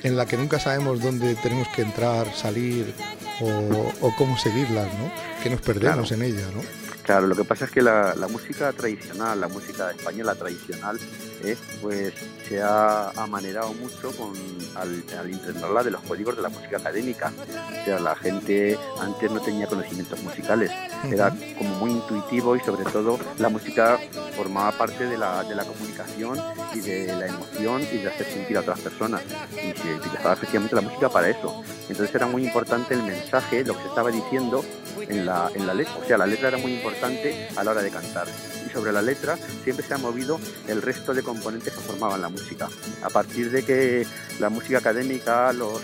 en 0.02 0.16
la 0.16 0.26
que 0.26 0.36
nunca 0.36 0.58
sabemos 0.58 1.00
dónde 1.02 1.34
tenemos 1.36 1.68
que 1.68 1.82
entrar, 1.82 2.32
salir 2.34 2.94
o, 3.40 3.92
o 4.00 4.14
cómo 4.16 4.36
seguirlas, 4.38 4.86
¿no? 4.94 5.10
Que 5.42 5.50
nos 5.50 5.60
perdemos 5.60 6.08
Claro. 6.08 6.22
en 6.24 6.30
ella, 6.32 6.46
¿no? 6.54 6.62
Claro, 7.02 7.26
lo 7.26 7.34
que 7.36 7.44
pasa 7.44 7.64
es 7.64 7.70
que 7.70 7.82
la, 7.82 8.14
la 8.14 8.28
música 8.28 8.72
tradicional, 8.72 9.40
la 9.40 9.48
música 9.48 9.90
española 9.90 10.34
tradicional, 10.34 10.98
eh, 11.44 11.56
pues 11.80 12.12
se 12.48 12.62
ha 12.62 13.10
amanerado 13.10 13.72
mucho 13.74 14.10
con, 14.12 14.32
al, 14.74 15.04
al 15.18 15.30
impregnarla 15.30 15.82
de 15.82 15.90
los 15.90 16.02
códigos 16.02 16.36
de 16.36 16.42
la 16.42 16.48
música 16.48 16.78
académica. 16.78 17.32
O 17.80 17.84
sea, 17.84 17.98
la 17.98 18.16
gente 18.16 18.78
antes 19.00 19.30
no 19.30 19.40
tenía 19.40 19.66
conocimientos 19.66 20.22
musicales, 20.22 20.70
era 21.10 21.34
como 21.56 21.76
muy 21.76 21.90
intuitivo 21.92 22.56
y 22.56 22.60
sobre 22.60 22.84
todo 22.84 23.18
la 23.38 23.48
música 23.48 23.98
formaba 24.36 24.72
parte 24.72 25.06
de 25.06 25.16
la, 25.16 25.44
de 25.44 25.54
la 25.54 25.64
comunicación 25.64 26.40
y 26.74 26.80
de 26.80 27.06
la 27.16 27.26
emoción 27.26 27.82
y 27.82 27.98
de 27.98 28.08
hacer 28.08 28.26
sentir 28.26 28.56
a 28.56 28.60
otras 28.60 28.80
personas. 28.80 29.22
Y 29.52 29.78
se 29.78 29.94
utilizaba 29.94 30.34
efectivamente 30.34 30.76
la 30.76 30.82
música 30.82 31.08
para 31.08 31.28
eso. 31.28 31.62
Entonces 31.88 32.14
era 32.14 32.26
muy 32.26 32.44
importante 32.44 32.94
el 32.94 33.02
mensaje, 33.02 33.64
lo 33.64 33.74
que 33.74 33.82
se 33.82 33.88
estaba 33.88 34.10
diciendo 34.10 34.64
en 35.08 35.26
la, 35.26 35.50
en 35.54 35.66
la 35.66 35.74
letra. 35.74 35.94
O 35.96 36.04
sea, 36.04 36.18
la 36.18 36.26
letra 36.26 36.48
era 36.48 36.58
muy 36.58 36.74
importante 36.74 37.48
a 37.56 37.64
la 37.64 37.72
hora 37.72 37.82
de 37.82 37.90
cantar. 37.90 38.26
Y 38.66 38.70
sobre 38.70 38.92
la 38.92 39.02
letra 39.02 39.36
siempre 39.64 39.84
se 39.84 39.94
ha 39.94 39.98
movido 39.98 40.38
el 40.68 40.82
resto 40.82 41.14
de 41.14 41.22
componentes 41.32 41.72
que 41.72 41.80
formaban 41.80 42.20
la 42.20 42.28
música. 42.28 42.68
A 43.02 43.08
partir 43.08 43.50
de 43.50 43.64
que 43.64 44.06
la 44.38 44.48
música 44.48 44.78
académica, 44.78 45.52
los 45.52 45.80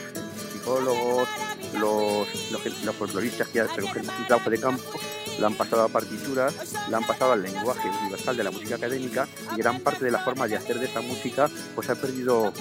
psicólogos, 0.52 1.28
los, 1.78 2.26
los, 2.50 2.84
los 2.84 2.94
folcloristas 2.94 3.48
que 3.48 3.62
recogen 3.62 4.08
un 4.08 4.26
trabajo 4.26 4.50
de 4.50 4.58
campo, 4.58 5.00
lo 5.38 5.46
han 5.46 5.54
pasado 5.54 5.82
a 5.82 5.88
partituras, 5.88 6.54
lo 6.90 6.96
han 6.96 7.04
pasado 7.04 7.32
al 7.32 7.42
lenguaje 7.42 7.88
universal 7.88 8.36
de 8.36 8.44
la 8.44 8.50
música 8.50 8.76
académica 8.76 9.28
y 9.54 9.58
gran 9.58 9.80
parte 9.80 10.04
de 10.04 10.10
la 10.10 10.20
forma 10.20 10.48
de 10.48 10.56
hacer 10.56 10.78
de 10.78 10.86
esa 10.86 11.00
música 11.00 11.50
pues 11.74 11.90
ha 11.90 11.94
perdido, 11.94 12.52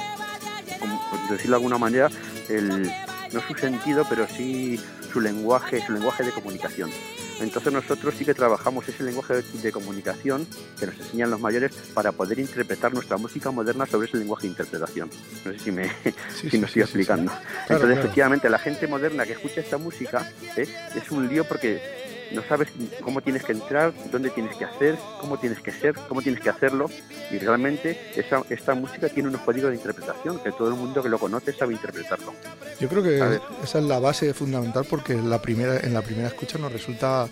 por 1.09 1.29
decirlo 1.29 1.51
de 1.51 1.55
alguna 1.55 1.77
manera, 1.77 2.09
el, 2.49 2.91
no 3.31 3.41
su 3.47 3.53
sentido, 3.55 4.05
pero 4.09 4.27
sí 4.27 4.79
su 5.11 5.21
lenguaje, 5.21 5.85
su 5.85 5.93
lenguaje 5.93 6.23
de 6.23 6.31
comunicación. 6.31 6.91
Entonces 7.39 7.73
nosotros 7.73 8.13
sí 8.17 8.25
que 8.25 8.33
trabajamos 8.33 8.87
ese 8.87 9.03
lenguaje 9.03 9.41
de, 9.41 9.71
comunicación 9.71 10.47
que 10.79 10.85
nos 10.87 10.95
enseñan 10.97 11.29
los 11.31 11.39
mayores 11.39 11.71
para 11.93 12.11
poder 12.11 12.39
interpretar 12.39 12.93
nuestra 12.93 13.17
música 13.17 13.51
moderna 13.51 13.85
sobre 13.85 14.07
ese 14.07 14.17
lenguaje 14.17 14.43
de 14.43 14.49
interpretación. 14.49 15.09
No 15.43 15.51
sé 15.51 15.59
si 15.59 15.71
me, 15.71 15.89
Sí, 16.33 16.49
si 16.49 16.57
me 16.57 16.67
estoy 16.67 16.69
sí, 16.69 16.79
explicando. 16.81 17.31
sí. 17.31 17.37
Claro, 17.37 17.55
Entonces, 17.61 17.79
claro. 17.87 17.99
efectivamente, 18.01 18.49
la 18.49 18.59
gente 18.59 18.87
moderna 18.87 19.25
que 19.25 19.33
escucha 19.33 19.61
esta 19.61 19.77
música 19.77 20.31
¿eh? 20.55 20.67
es 20.95 21.11
un 21.11 21.27
lío 21.27 21.43
porque 21.45 22.04
no 22.31 22.41
sabes 22.43 22.69
cómo 23.01 23.21
tienes 23.21 23.43
que 23.43 23.51
entrar, 23.53 23.93
dónde 24.11 24.29
tienes 24.31 24.55
que 24.57 24.65
hacer, 24.65 24.97
cómo 25.21 25.37
tienes 25.39 25.59
que 25.59 25.71
ser, 25.71 25.95
cómo 26.07 26.21
tienes 26.21 26.41
que 26.41 26.49
hacerlo. 26.49 26.89
Y 27.31 27.37
realmente 27.39 27.99
esa, 28.15 28.41
esta 28.49 28.73
música 28.75 29.09
tiene 29.09 29.29
unos 29.29 29.41
códigos 29.41 29.69
de 29.71 29.77
interpretación 29.77 30.39
que 30.39 30.51
todo 30.51 30.69
el 30.69 30.75
mundo 30.75 31.01
que 31.03 31.09
lo 31.09 31.19
conoce 31.19 31.53
sabe 31.53 31.73
interpretarlo. 31.73 32.33
Yo 32.79 32.89
creo 32.89 33.03
que 33.03 33.39
esa 33.63 33.79
es 33.79 33.85
la 33.85 33.99
base 33.99 34.33
fundamental 34.33 34.85
porque 34.89 35.13
en 35.13 35.29
la 35.29 35.41
primera, 35.41 35.77
en 35.79 35.93
la 35.93 36.01
primera 36.01 36.27
escucha 36.27 36.57
nos 36.57 36.71
resulta 36.73 37.27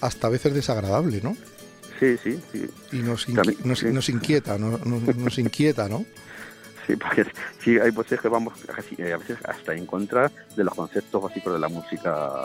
hasta 0.00 0.26
a 0.26 0.30
veces 0.30 0.52
desagradable, 0.54 1.20
¿no? 1.22 1.36
Sí, 2.00 2.16
sí, 2.22 2.40
sí. 2.50 2.68
Y 2.90 2.96
nos, 2.96 3.28
inqui- 3.28 3.34
También, 3.36 3.58
nos, 3.64 3.78
sí. 3.78 3.86
nos 3.86 4.08
inquieta, 4.08 4.58
¿no? 4.58 4.76
nos, 4.78 5.16
nos 5.16 5.38
inquieta, 5.38 5.88
¿no? 5.88 6.04
Sí, 6.84 6.96
porque 6.96 7.24
sí, 7.62 7.78
hay 7.78 7.92
veces 7.92 8.20
que 8.20 8.26
vamos 8.26 8.54
casi, 8.66 8.96
eh, 9.00 9.12
a 9.12 9.16
veces 9.16 9.38
hasta 9.44 9.72
en 9.72 9.86
contra 9.86 10.32
de 10.56 10.64
los 10.64 10.74
conceptos 10.74 11.22
básicos 11.22 11.52
de 11.52 11.60
la 11.60 11.68
música, 11.68 12.42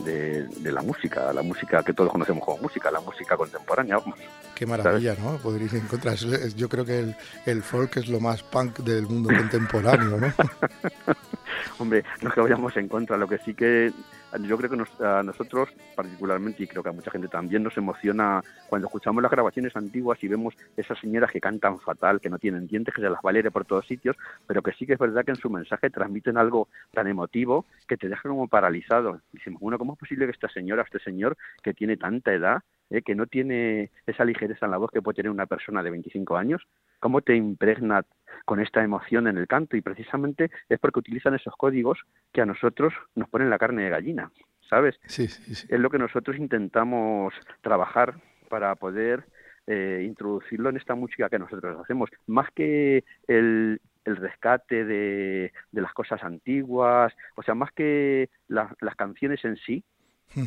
de, 0.00 0.44
de 0.46 0.72
la 0.72 0.82
música, 0.82 1.32
la 1.32 1.42
música 1.42 1.82
que 1.82 1.92
todos 1.92 2.10
conocemos 2.10 2.44
como 2.44 2.58
música, 2.62 2.90
la 2.90 3.00
música 3.00 3.36
contemporánea. 3.36 3.98
vamos. 3.98 4.18
Qué 4.54 4.66
maravilla, 4.66 5.14
¿no? 5.20 5.36
Poder 5.38 5.62
ir 5.62 5.74
en 5.74 5.86
contra. 5.86 6.12
Es- 6.12 6.22
es- 6.22 6.54
Yo 6.54 6.68
creo 6.68 6.84
que 6.84 6.98
el, 7.00 7.16
el 7.46 7.62
folk 7.62 7.96
es 7.96 8.08
lo 8.08 8.20
más 8.20 8.42
punk 8.42 8.78
del 8.80 9.06
mundo 9.06 9.30
contemporáneo, 9.36 10.18
¿no? 10.18 10.32
Hombre, 11.78 12.04
no 12.20 12.28
es 12.28 12.34
que 12.34 12.40
vayamos 12.40 12.76
en 12.76 12.88
contra, 12.88 13.16
lo 13.16 13.26
que 13.28 13.38
sí 13.38 13.54
que 13.54 13.92
yo 14.40 14.56
creo 14.56 14.70
que 14.70 14.76
nos- 14.76 15.00
a 15.00 15.22
nosotros 15.22 15.68
particularmente 15.94 16.62
y 16.62 16.66
creo 16.66 16.82
que 16.82 16.88
a 16.88 16.92
mucha 16.92 17.10
gente 17.10 17.28
también 17.28 17.62
nos 17.62 17.76
emociona 17.76 18.42
cuando 18.68 18.86
escuchamos 18.88 19.22
las 19.22 19.30
grabaciones 19.32 19.76
antiguas 19.76 20.22
y 20.22 20.28
vemos 20.28 20.54
esas 20.76 20.98
señoras 20.98 21.30
que 21.30 21.40
cantan 21.40 21.78
fatal, 21.80 22.20
que 22.20 22.30
no 22.30 22.38
tienen 22.38 22.66
dientes, 22.66 22.94
que 22.94 23.02
se 23.02 23.10
las 23.10 23.22
valere 23.22 23.50
por 23.50 23.64
todos 23.64 23.86
sitios, 23.86 24.16
pero 24.46 24.62
que 24.62 24.72
sí 24.72 24.86
que 24.86 24.94
es 24.94 24.98
verdad 24.98 25.24
que 25.24 25.32
en 25.32 25.36
su 25.36 25.50
mensaje 25.50 25.90
transmiten 25.90 26.36
algo 26.38 26.68
tan 26.92 27.06
emotivo 27.06 27.66
que 27.86 27.96
te 27.96 28.08
deja 28.08 28.28
como 28.28 28.48
paralizado. 28.48 29.20
Decimos, 29.32 29.60
bueno, 29.60 29.78
¿cómo 29.78 29.94
es 29.94 29.98
posible 29.98 30.26
que 30.26 30.32
esta 30.32 30.48
señora, 30.48 30.82
este 30.82 30.98
señor 30.98 31.36
que 31.62 31.74
tiene 31.74 31.96
tanta 31.96 32.32
edad, 32.32 32.62
eh, 32.90 33.02
que 33.02 33.14
no 33.14 33.26
tiene 33.26 33.90
esa 34.06 34.24
ligereza 34.24 34.66
en 34.66 34.72
la 34.72 34.78
voz 34.78 34.90
que 34.90 35.02
puede 35.02 35.16
tener 35.16 35.30
una 35.30 35.46
persona 35.46 35.82
de 35.82 35.90
25 35.90 36.36
años, 36.36 36.62
cómo 37.02 37.20
te 37.20 37.34
impregna 37.36 38.04
con 38.46 38.60
esta 38.60 38.82
emoción 38.82 39.26
en 39.28 39.36
el 39.38 39.46
canto? 39.48 39.76
Y 39.76 39.82
precisamente 39.82 40.50
es 40.68 40.78
porque 40.78 41.00
utilizan 41.00 41.34
esos 41.34 41.54
códigos 41.56 41.98
que 42.32 42.40
a 42.42 42.46
nosotros 42.46 42.94
nos 43.14 43.28
ponen 43.28 43.50
la 43.50 43.58
carne 43.58 43.82
de 43.84 43.90
gallina, 43.90 44.30
¿sabes? 44.70 44.98
Sí, 45.06 45.28
sí, 45.28 45.54
sí. 45.54 45.66
Es 45.68 45.80
lo 45.80 45.90
que 45.90 45.98
nosotros 45.98 46.36
intentamos 46.38 47.34
trabajar 47.60 48.14
para 48.48 48.74
poder 48.76 49.24
eh, 49.66 50.04
introducirlo 50.06 50.70
en 50.70 50.76
esta 50.76 50.94
música 50.94 51.28
que 51.28 51.38
nosotros 51.38 51.78
hacemos. 51.80 52.10
Más 52.26 52.48
que 52.54 53.04
el, 53.26 53.80
el 54.04 54.16
rescate 54.16 54.84
de, 54.84 55.52
de 55.72 55.80
las 55.80 55.92
cosas 55.92 56.22
antiguas, 56.22 57.12
o 57.36 57.42
sea, 57.42 57.54
más 57.54 57.72
que 57.72 58.30
la- 58.48 58.74
las 58.80 58.96
canciones 58.96 59.44
en 59.44 59.56
sí, 59.56 59.84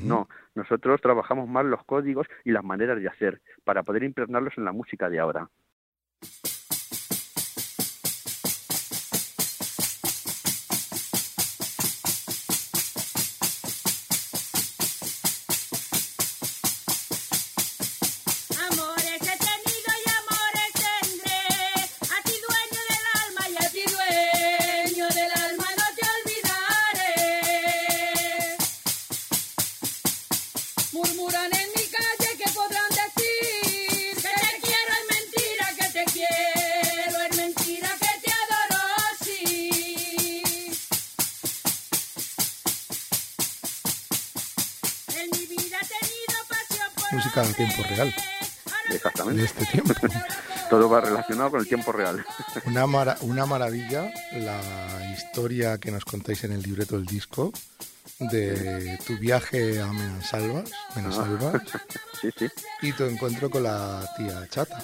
no, 0.08 0.28
nosotros 0.56 1.02
trabajamos 1.02 1.48
más 1.48 1.66
los 1.66 1.84
códigos 1.86 2.28
y 2.44 2.52
las 2.52 2.64
maneras 2.64 3.00
de 3.00 3.08
hacer 3.08 3.42
para 3.64 3.84
poder 3.84 4.04
impregnarlos 4.04 4.58
en 4.58 4.66
la 4.66 4.72
música 4.72 5.10
de 5.10 5.20
ahora. 5.20 5.50
Murmuran 31.08 31.52
en 31.54 31.68
mi 31.76 31.84
calle 31.88 32.38
que 32.38 32.52
podrán 32.54 32.90
decir 32.90 34.16
que 34.16 34.22
te 34.22 34.62
quiero 34.62 34.92
es 35.00 35.06
mentira, 35.16 35.66
que 35.80 35.90
te 35.90 36.06
quiero 36.12 37.22
es 37.30 37.38
mentira, 37.38 37.90
que 38.00 38.14
te 38.24 38.32
adoro 38.32 38.84
sí. 39.24 40.72
En 45.18 45.30
mi 45.32 45.46
vida 45.48 45.78
he 45.82 45.88
tenido 45.88 46.38
pasión 46.50 46.90
por 46.96 47.14
Música 47.14 47.42
a 47.42 47.54
tiempo 47.54 47.84
real. 47.84 48.16
Exactamente. 48.92 49.40
De 49.42 49.46
este 49.48 49.66
tiempo. 49.66 49.94
Todo 50.70 50.90
va 50.90 51.02
relacionado 51.02 51.52
con 51.52 51.60
el 51.60 51.68
tiempo 51.68 51.92
real. 51.92 52.26
Una, 52.66 52.88
mara- 52.88 53.18
una 53.22 53.46
maravilla 53.46 54.12
la 54.34 55.14
historia 55.14 55.78
que 55.78 55.92
nos 55.92 56.04
contáis 56.06 56.44
en 56.44 56.52
el 56.54 56.62
libreto 56.62 56.96
del 56.96 57.06
disco 57.06 57.52
de 58.20 58.98
tu 59.06 59.18
viaje 59.18 59.82
a 59.82 59.88
Menasalvas, 59.88 60.72
Menasalvas 60.96 61.62
Sí, 62.22 62.30
sí. 62.38 62.48
y 62.82 62.92
tu 62.94 63.04
encuentro 63.04 63.50
con 63.50 63.64
la 63.64 64.08
tía 64.18 64.48
Chata. 64.50 64.82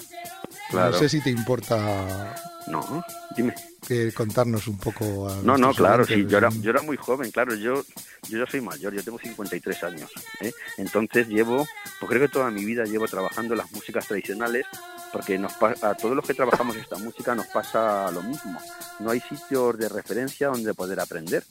Claro. 0.70 0.90
No 0.92 0.98
sé 0.98 1.08
si 1.08 1.20
te 1.22 1.30
importa 1.30 2.34
No, 2.66 3.04
dime. 3.36 3.54
que 3.86 4.12
contarnos 4.12 4.68
un 4.68 4.78
poco. 4.78 5.28
A 5.28 5.36
No, 5.42 5.56
no, 5.58 5.72
claro, 5.74 6.04
sí, 6.04 6.24
yo 6.28 6.38
era, 6.38 6.50
yo 6.50 6.70
era 6.70 6.82
muy 6.82 6.96
joven, 6.96 7.30
claro, 7.30 7.54
yo, 7.54 7.82
yo 8.28 8.38
ya 8.38 8.46
soy 8.50 8.60
mayor, 8.60 8.92
yo 8.94 9.02
tengo 9.02 9.18
53 9.18 9.84
años, 9.84 10.10
¿eh? 10.40 10.52
entonces 10.78 11.26
llevo, 11.28 11.66
pues 12.00 12.08
creo 12.10 12.20
que 12.20 12.28
toda 12.28 12.50
mi 12.50 12.64
vida 12.64 12.84
llevo 12.84 13.06
trabajando 13.08 13.54
las 13.54 13.70
músicas 13.72 14.06
tradicionales, 14.06 14.64
porque 15.12 15.38
nos 15.38 15.52
pa- 15.54 15.74
a 15.82 15.94
todos 15.94 16.16
los 16.16 16.26
que 16.26 16.34
trabajamos 16.34 16.76
esta 16.76 16.96
música 16.96 17.34
nos 17.34 17.46
pasa 17.48 18.10
lo 18.10 18.22
mismo, 18.22 18.58
no 19.00 19.10
hay 19.10 19.20
sitios 19.20 19.76
de 19.78 19.88
referencia 19.88 20.48
donde 20.48 20.72
poder 20.74 21.00
aprender. 21.00 21.44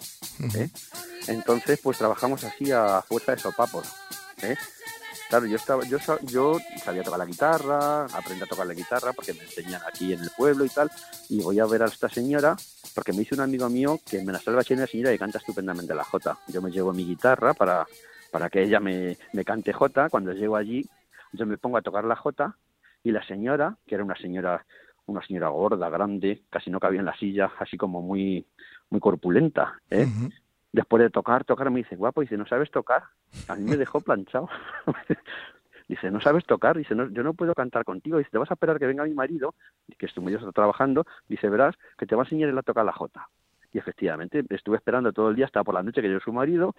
¿eh? 0.55 0.69
entonces 1.27 1.79
pues 1.81 1.97
trabajamos 1.97 2.43
así 2.43 2.71
a 2.71 3.01
fuerza 3.01 3.33
de 3.33 3.39
sopapos, 3.41 3.87
¿eh? 4.41 4.55
Claro, 5.29 5.45
yo 5.45 5.55
estaba, 5.55 5.83
yo, 5.85 5.97
yo 6.23 6.57
sabía 6.83 7.03
tocar 7.03 7.19
la 7.19 7.25
guitarra, 7.25 8.03
aprendí 8.05 8.43
a 8.43 8.47
tocar 8.47 8.67
la 8.67 8.73
guitarra 8.73 9.13
porque 9.13 9.33
me 9.33 9.43
enseñan 9.43 9.81
aquí 9.87 10.11
en 10.11 10.19
el 10.19 10.29
pueblo 10.31 10.65
y 10.65 10.69
tal, 10.69 10.91
y 11.29 11.41
voy 11.41 11.57
a 11.59 11.65
ver 11.65 11.83
a 11.83 11.85
esta 11.85 12.09
señora 12.09 12.57
porque 12.93 13.13
me 13.13 13.19
dice 13.19 13.35
un 13.35 13.41
amigo 13.41 13.69
mío 13.69 13.97
que 14.05 14.19
en 14.19 14.25
Menasalva 14.25 14.61
tiene 14.63 14.81
una 14.81 14.91
señora 14.91 15.11
que 15.11 15.19
canta 15.19 15.37
estupendamente 15.37 15.95
la 15.95 16.03
jota. 16.03 16.37
Yo 16.47 16.61
me 16.61 16.69
llevo 16.69 16.91
mi 16.91 17.05
guitarra 17.05 17.53
para, 17.53 17.87
para 18.29 18.49
que 18.49 18.61
ella 18.63 18.81
me, 18.81 19.17
me 19.31 19.45
cante 19.45 19.71
jota. 19.71 20.09
Cuando 20.09 20.33
llego 20.33 20.57
allí, 20.57 20.85
yo 21.31 21.45
me 21.45 21.57
pongo 21.57 21.77
a 21.77 21.81
tocar 21.81 22.03
la 22.03 22.17
jota 22.17 22.57
y 23.03 23.11
la 23.11 23.23
señora, 23.25 23.77
que 23.85 23.95
era 23.95 24.03
una 24.03 24.15
señora 24.15 24.65
una 25.07 25.25
señora 25.25 25.49
gorda, 25.49 25.89
grande, 25.89 26.43
casi 26.49 26.69
no 26.69 26.79
cabía 26.79 26.99
en 26.99 27.05
la 27.05 27.17
silla, 27.17 27.51
así 27.59 27.77
como 27.77 28.01
muy 28.01 28.45
muy 28.89 28.99
corpulenta, 28.99 29.79
¿eh? 29.89 30.07
Después 30.73 31.03
de 31.03 31.09
tocar, 31.09 31.43
tocar, 31.43 31.69
me 31.69 31.79
dice, 31.79 31.95
guapo, 31.95 32.21
dice, 32.21 32.37
¿no 32.37 32.45
sabes 32.45 32.71
tocar? 32.71 33.03
A 33.47 33.55
mí 33.55 33.69
me 33.69 33.77
dejó 33.77 33.99
planchado. 34.01 34.49
dice, 35.87 36.11
¿no 36.11 36.21
sabes 36.21 36.45
tocar? 36.45 36.77
Dice, 36.77 36.95
no, 36.95 37.09
yo 37.09 37.23
no 37.23 37.33
puedo 37.33 37.53
cantar 37.53 37.83
contigo. 37.83 38.17
Dice, 38.17 38.29
te 38.31 38.37
vas 38.37 38.49
a 38.51 38.53
esperar 38.53 38.79
que 38.79 38.87
venga 38.87 39.03
mi 39.03 39.13
marido, 39.13 39.55
que 39.97 40.07
su 40.07 40.21
marido 40.21 40.39
está 40.39 40.51
trabajando. 40.51 41.05
Dice, 41.27 41.49
verás, 41.49 41.75
que 41.97 42.05
te 42.05 42.15
va 42.15 42.23
a 42.23 42.25
enseñar 42.25 42.57
a 42.57 42.63
tocar 42.63 42.85
la 42.85 42.93
jota. 42.93 43.27
Y 43.73 43.79
efectivamente, 43.79 44.43
estuve 44.49 44.77
esperando 44.77 45.11
todo 45.13 45.29
el 45.29 45.35
día 45.35 45.45
hasta 45.45 45.63
por 45.63 45.73
la 45.73 45.83
noche 45.83 46.01
que 46.01 46.07
llegó 46.07 46.19
su 46.21 46.33
marido. 46.33 46.75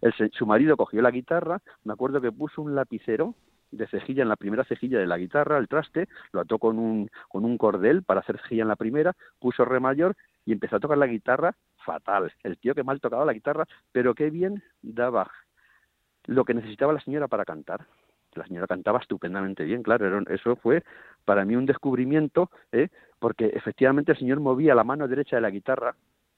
El 0.00 0.12
su 0.32 0.46
marido 0.46 0.76
cogió 0.76 1.02
la 1.02 1.10
guitarra, 1.10 1.60
me 1.84 1.92
acuerdo 1.92 2.20
que 2.20 2.30
puso 2.32 2.62
un 2.62 2.74
lapicero 2.74 3.34
de 3.70 3.86
cejilla 3.86 4.22
en 4.22 4.28
la 4.28 4.36
primera 4.36 4.64
cejilla 4.64 4.98
de 4.98 5.06
la 5.06 5.18
guitarra, 5.18 5.58
el 5.58 5.68
traste, 5.68 6.08
lo 6.32 6.40
ató 6.40 6.58
con 6.58 6.78
un, 6.78 7.10
con 7.28 7.44
un 7.44 7.58
cordel 7.58 8.02
para 8.02 8.20
hacer 8.20 8.38
cejilla 8.42 8.62
en 8.62 8.68
la 8.68 8.76
primera, 8.76 9.14
puso 9.38 9.64
re 9.64 9.80
mayor 9.80 10.16
y 10.44 10.52
empezó 10.52 10.76
a 10.76 10.80
tocar 10.80 10.98
la 10.98 11.06
guitarra 11.06 11.54
fatal. 11.84 12.32
El 12.42 12.58
tío 12.58 12.74
que 12.74 12.84
mal 12.84 13.00
tocaba 13.00 13.24
la 13.24 13.32
guitarra, 13.32 13.66
pero 13.92 14.14
qué 14.14 14.30
bien 14.30 14.62
daba 14.82 15.30
lo 16.24 16.44
que 16.44 16.54
necesitaba 16.54 16.92
la 16.92 17.00
señora 17.00 17.28
para 17.28 17.44
cantar. 17.44 17.86
La 18.34 18.46
señora 18.46 18.66
cantaba 18.66 18.98
estupendamente 18.98 19.64
bien, 19.64 19.82
claro, 19.82 20.22
eso 20.28 20.56
fue 20.56 20.84
para 21.24 21.44
mí 21.44 21.56
un 21.56 21.64
descubrimiento, 21.64 22.50
¿eh? 22.70 22.88
porque 23.18 23.46
efectivamente 23.46 24.12
el 24.12 24.18
señor 24.18 24.40
movía 24.40 24.74
la 24.74 24.84
mano 24.84 25.08
derecha 25.08 25.36
de 25.36 25.42
la 25.42 25.50
guitarra, 25.50 25.94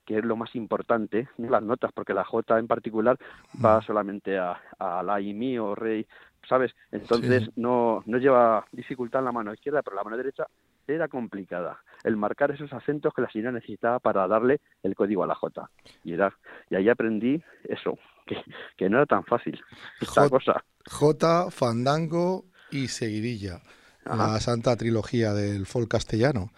que 0.06 0.18
es 0.18 0.24
lo 0.24 0.36
más 0.36 0.54
importante, 0.54 1.28
no 1.38 1.50
las 1.50 1.62
notas, 1.62 1.92
porque 1.92 2.14
la 2.14 2.24
J 2.24 2.58
en 2.58 2.68
particular 2.68 3.18
va 3.62 3.82
solamente 3.82 4.38
a, 4.38 4.58
a 4.78 5.02
la 5.02 5.20
y 5.20 5.34
mi 5.34 5.58
o 5.58 5.74
rey, 5.74 6.06
¿sabes? 6.48 6.74
Entonces 6.92 7.44
Sí. 7.44 7.50
no, 7.56 8.02
no 8.06 8.18
lleva 8.18 8.64
dificultad 8.72 9.20
en 9.20 9.26
la 9.26 9.32
mano 9.32 9.52
izquierda, 9.52 9.82
pero 9.82 9.96
la 9.96 10.04
mano 10.04 10.16
derecha 10.16 10.46
era 10.86 11.08
complicada. 11.08 11.80
El 12.02 12.16
marcar 12.16 12.50
esos 12.50 12.72
acentos 12.72 13.12
que 13.12 13.20
la 13.22 13.30
señora 13.30 13.52
necesitaba 13.52 13.98
para 13.98 14.26
darle 14.26 14.60
el 14.82 14.94
código 14.94 15.22
a 15.22 15.26
la 15.26 15.34
J. 15.34 15.68
Y, 16.04 16.14
era, 16.14 16.32
y 16.70 16.76
ahí 16.76 16.88
aprendí 16.88 17.42
eso, 17.64 17.98
que, 18.26 18.42
que 18.76 18.88
no 18.88 18.96
era 18.96 19.06
tan 19.06 19.24
fácil 19.24 19.60
esta 20.00 20.22
J- 20.22 20.30
cosa. 20.30 20.64
J, 20.90 21.50
Fandango 21.50 22.44
y 22.70 22.88
Seguidilla. 22.88 23.60
La 24.04 24.40
santa 24.40 24.74
trilogía 24.74 25.34
del 25.34 25.66
folk 25.66 25.90
castellano. 25.90 26.50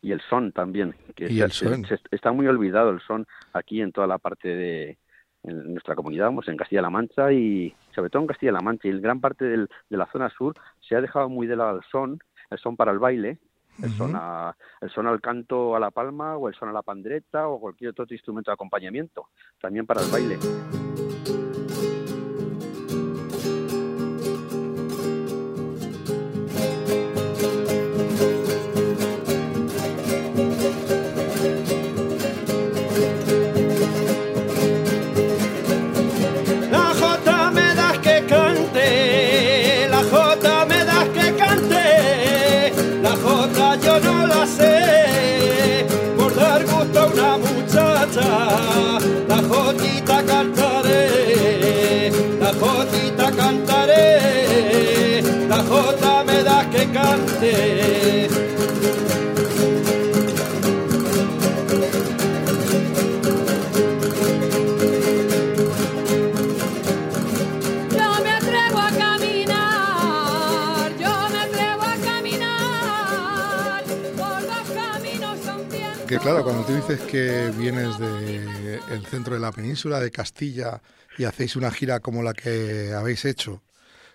Y 0.00 0.12
el 0.12 0.20
son 0.30 0.52
también. 0.52 0.94
Que 1.16 1.32
Y 1.32 1.40
el 1.40 1.50
son. 1.50 1.84
está 2.12 2.30
muy 2.30 2.46
olvidado 2.46 2.90
el 2.90 3.00
son 3.00 3.26
aquí 3.52 3.80
en 3.80 3.90
toda 3.90 4.06
la 4.06 4.18
parte 4.18 4.48
de 4.48 4.98
en 5.44 5.72
nuestra 5.72 5.94
comunidad, 5.94 6.26
vamos, 6.26 6.46
en 6.48 6.56
Castilla-La 6.56 6.90
Mancha 6.90 7.32
y 7.32 7.74
sobre 7.94 8.10
todo 8.10 8.22
en 8.22 8.28
Castilla-La 8.28 8.60
Mancha 8.60 8.88
y 8.88 8.90
en 8.92 9.02
gran 9.02 9.20
parte 9.20 9.44
del- 9.44 9.68
de 9.90 9.96
la 9.96 10.06
zona 10.12 10.30
sur 10.30 10.54
se 10.80 10.94
ha 10.96 11.00
dejado 11.00 11.28
muy 11.28 11.46
de 11.46 11.56
lado 11.56 11.78
el 11.78 11.84
son, 11.90 12.18
el 12.50 12.58
son 12.58 12.76
para 12.76 12.92
el 12.92 12.98
baile, 12.98 13.38
el, 13.82 13.90
son 13.92 14.12
a- 14.14 14.54
el 14.80 14.90
son 14.90 15.06
al 15.06 15.20
canto 15.20 15.74
a 15.74 15.80
la 15.80 15.90
palma 15.90 16.36
o 16.36 16.48
el 16.48 16.54
son 16.54 16.68
a 16.68 16.72
la 16.72 16.82
pandreta 16.82 17.48
o 17.48 17.58
cualquier 17.60 17.90
otro 17.90 18.06
instrumento 18.10 18.50
de 18.50 18.54
acompañamiento, 18.54 19.28
también 19.60 19.86
para 19.86 20.02
el 20.02 20.10
baile. 20.12 20.38
Que 57.42 57.48
claro, 76.18 76.44
cuando 76.44 76.64
tú 76.64 76.74
dices 76.74 77.00
que 77.00 77.50
vienes 77.58 77.98
del 77.98 79.04
centro 79.06 79.34
de 79.34 79.40
la 79.40 79.50
península, 79.50 79.98
de 79.98 80.12
Castilla, 80.12 80.80
y 81.18 81.24
hacéis 81.24 81.56
una 81.56 81.72
gira 81.72 81.98
como 81.98 82.22
la 82.22 82.34
que 82.34 82.92
habéis 82.92 83.24
hecho, 83.24 83.62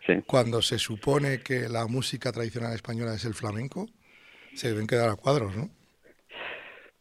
Sí. 0.07 0.13
cuando 0.25 0.61
se 0.61 0.79
supone 0.79 1.41
que 1.43 1.67
la 1.67 1.85
música 1.85 2.31
tradicional 2.31 2.73
española 2.73 3.13
es 3.13 3.25
el 3.25 3.33
flamenco, 3.33 3.87
se 4.53 4.69
deben 4.69 4.87
quedar 4.87 5.09
a 5.09 5.15
cuadros, 5.15 5.55
¿no? 5.55 5.69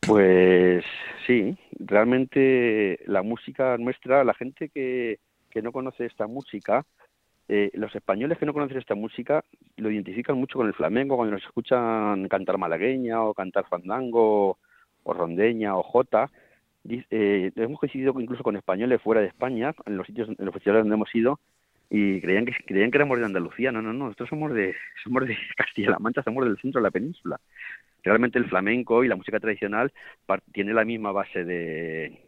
Pues 0.01 0.85
sí, 1.27 1.57
realmente 1.79 2.99
la 3.07 3.23
música 3.23 3.79
nuestra, 3.79 4.25
la 4.25 4.35
gente 4.35 4.69
que, 4.71 5.21
que 5.51 5.63
no 5.63 5.71
conoce 5.73 6.05
esta 6.07 6.27
música, 6.27 6.85
eh, 7.49 7.71
los 7.75 7.95
españoles 7.95 8.39
que 8.39 8.47
no 8.47 8.53
conocen 8.53 8.79
esta 8.79 8.97
música 8.97 9.45
lo 9.77 9.91
identifican 9.91 10.37
mucho 10.37 10.59
con 10.59 10.67
el 10.67 10.75
flamenco, 10.75 11.17
cuando 11.17 11.37
nos 11.37 11.45
escuchan 11.45 12.27
cantar 12.29 12.59
malagueña 12.59 13.23
o 13.23 13.35
cantar 13.35 13.69
fandango 13.69 14.59
o 15.05 15.13
rondeña 15.13 15.77
o 15.77 15.83
jota. 15.83 16.29
Eh, 16.89 17.53
hemos 17.55 17.79
coincidido 17.79 18.15
incluso 18.21 18.43
con 18.43 18.57
españoles 18.57 19.01
fuera 19.01 19.21
de 19.21 19.29
España, 19.29 19.75
en 19.87 19.97
los 19.97 20.07
sitios, 20.07 20.29
en 20.29 20.45
los 20.45 20.53
festivales 20.53 20.83
donde 20.83 20.95
hemos 20.95 21.15
ido, 21.15 21.39
y 21.91 22.21
creían 22.21 22.45
que 22.47 22.53
creían 22.67 22.91
que 22.91 22.99
éramos 22.99 23.19
de 23.19 23.25
Andalucía. 23.27 23.73
No, 23.73 23.83
no, 23.83 23.93
no, 23.93 24.07
nosotros 24.07 24.29
somos 24.29 24.53
de 24.55 24.75
somos 25.05 25.27
de 25.27 25.37
Castilla-La 25.57 25.99
Mancha, 25.99 26.23
somos 26.23 26.45
del 26.45 26.59
centro 26.59 26.81
de 26.81 26.85
la 26.85 26.91
península 26.91 27.41
realmente 28.05 28.39
el 28.39 28.49
flamenco 28.49 29.03
y 29.05 29.09
la 29.09 29.17
música 29.17 29.41
tradicional 29.41 29.93
tiene 30.53 30.73
la 30.73 30.85
misma 30.85 31.13
base 31.13 31.45
de 31.45 32.23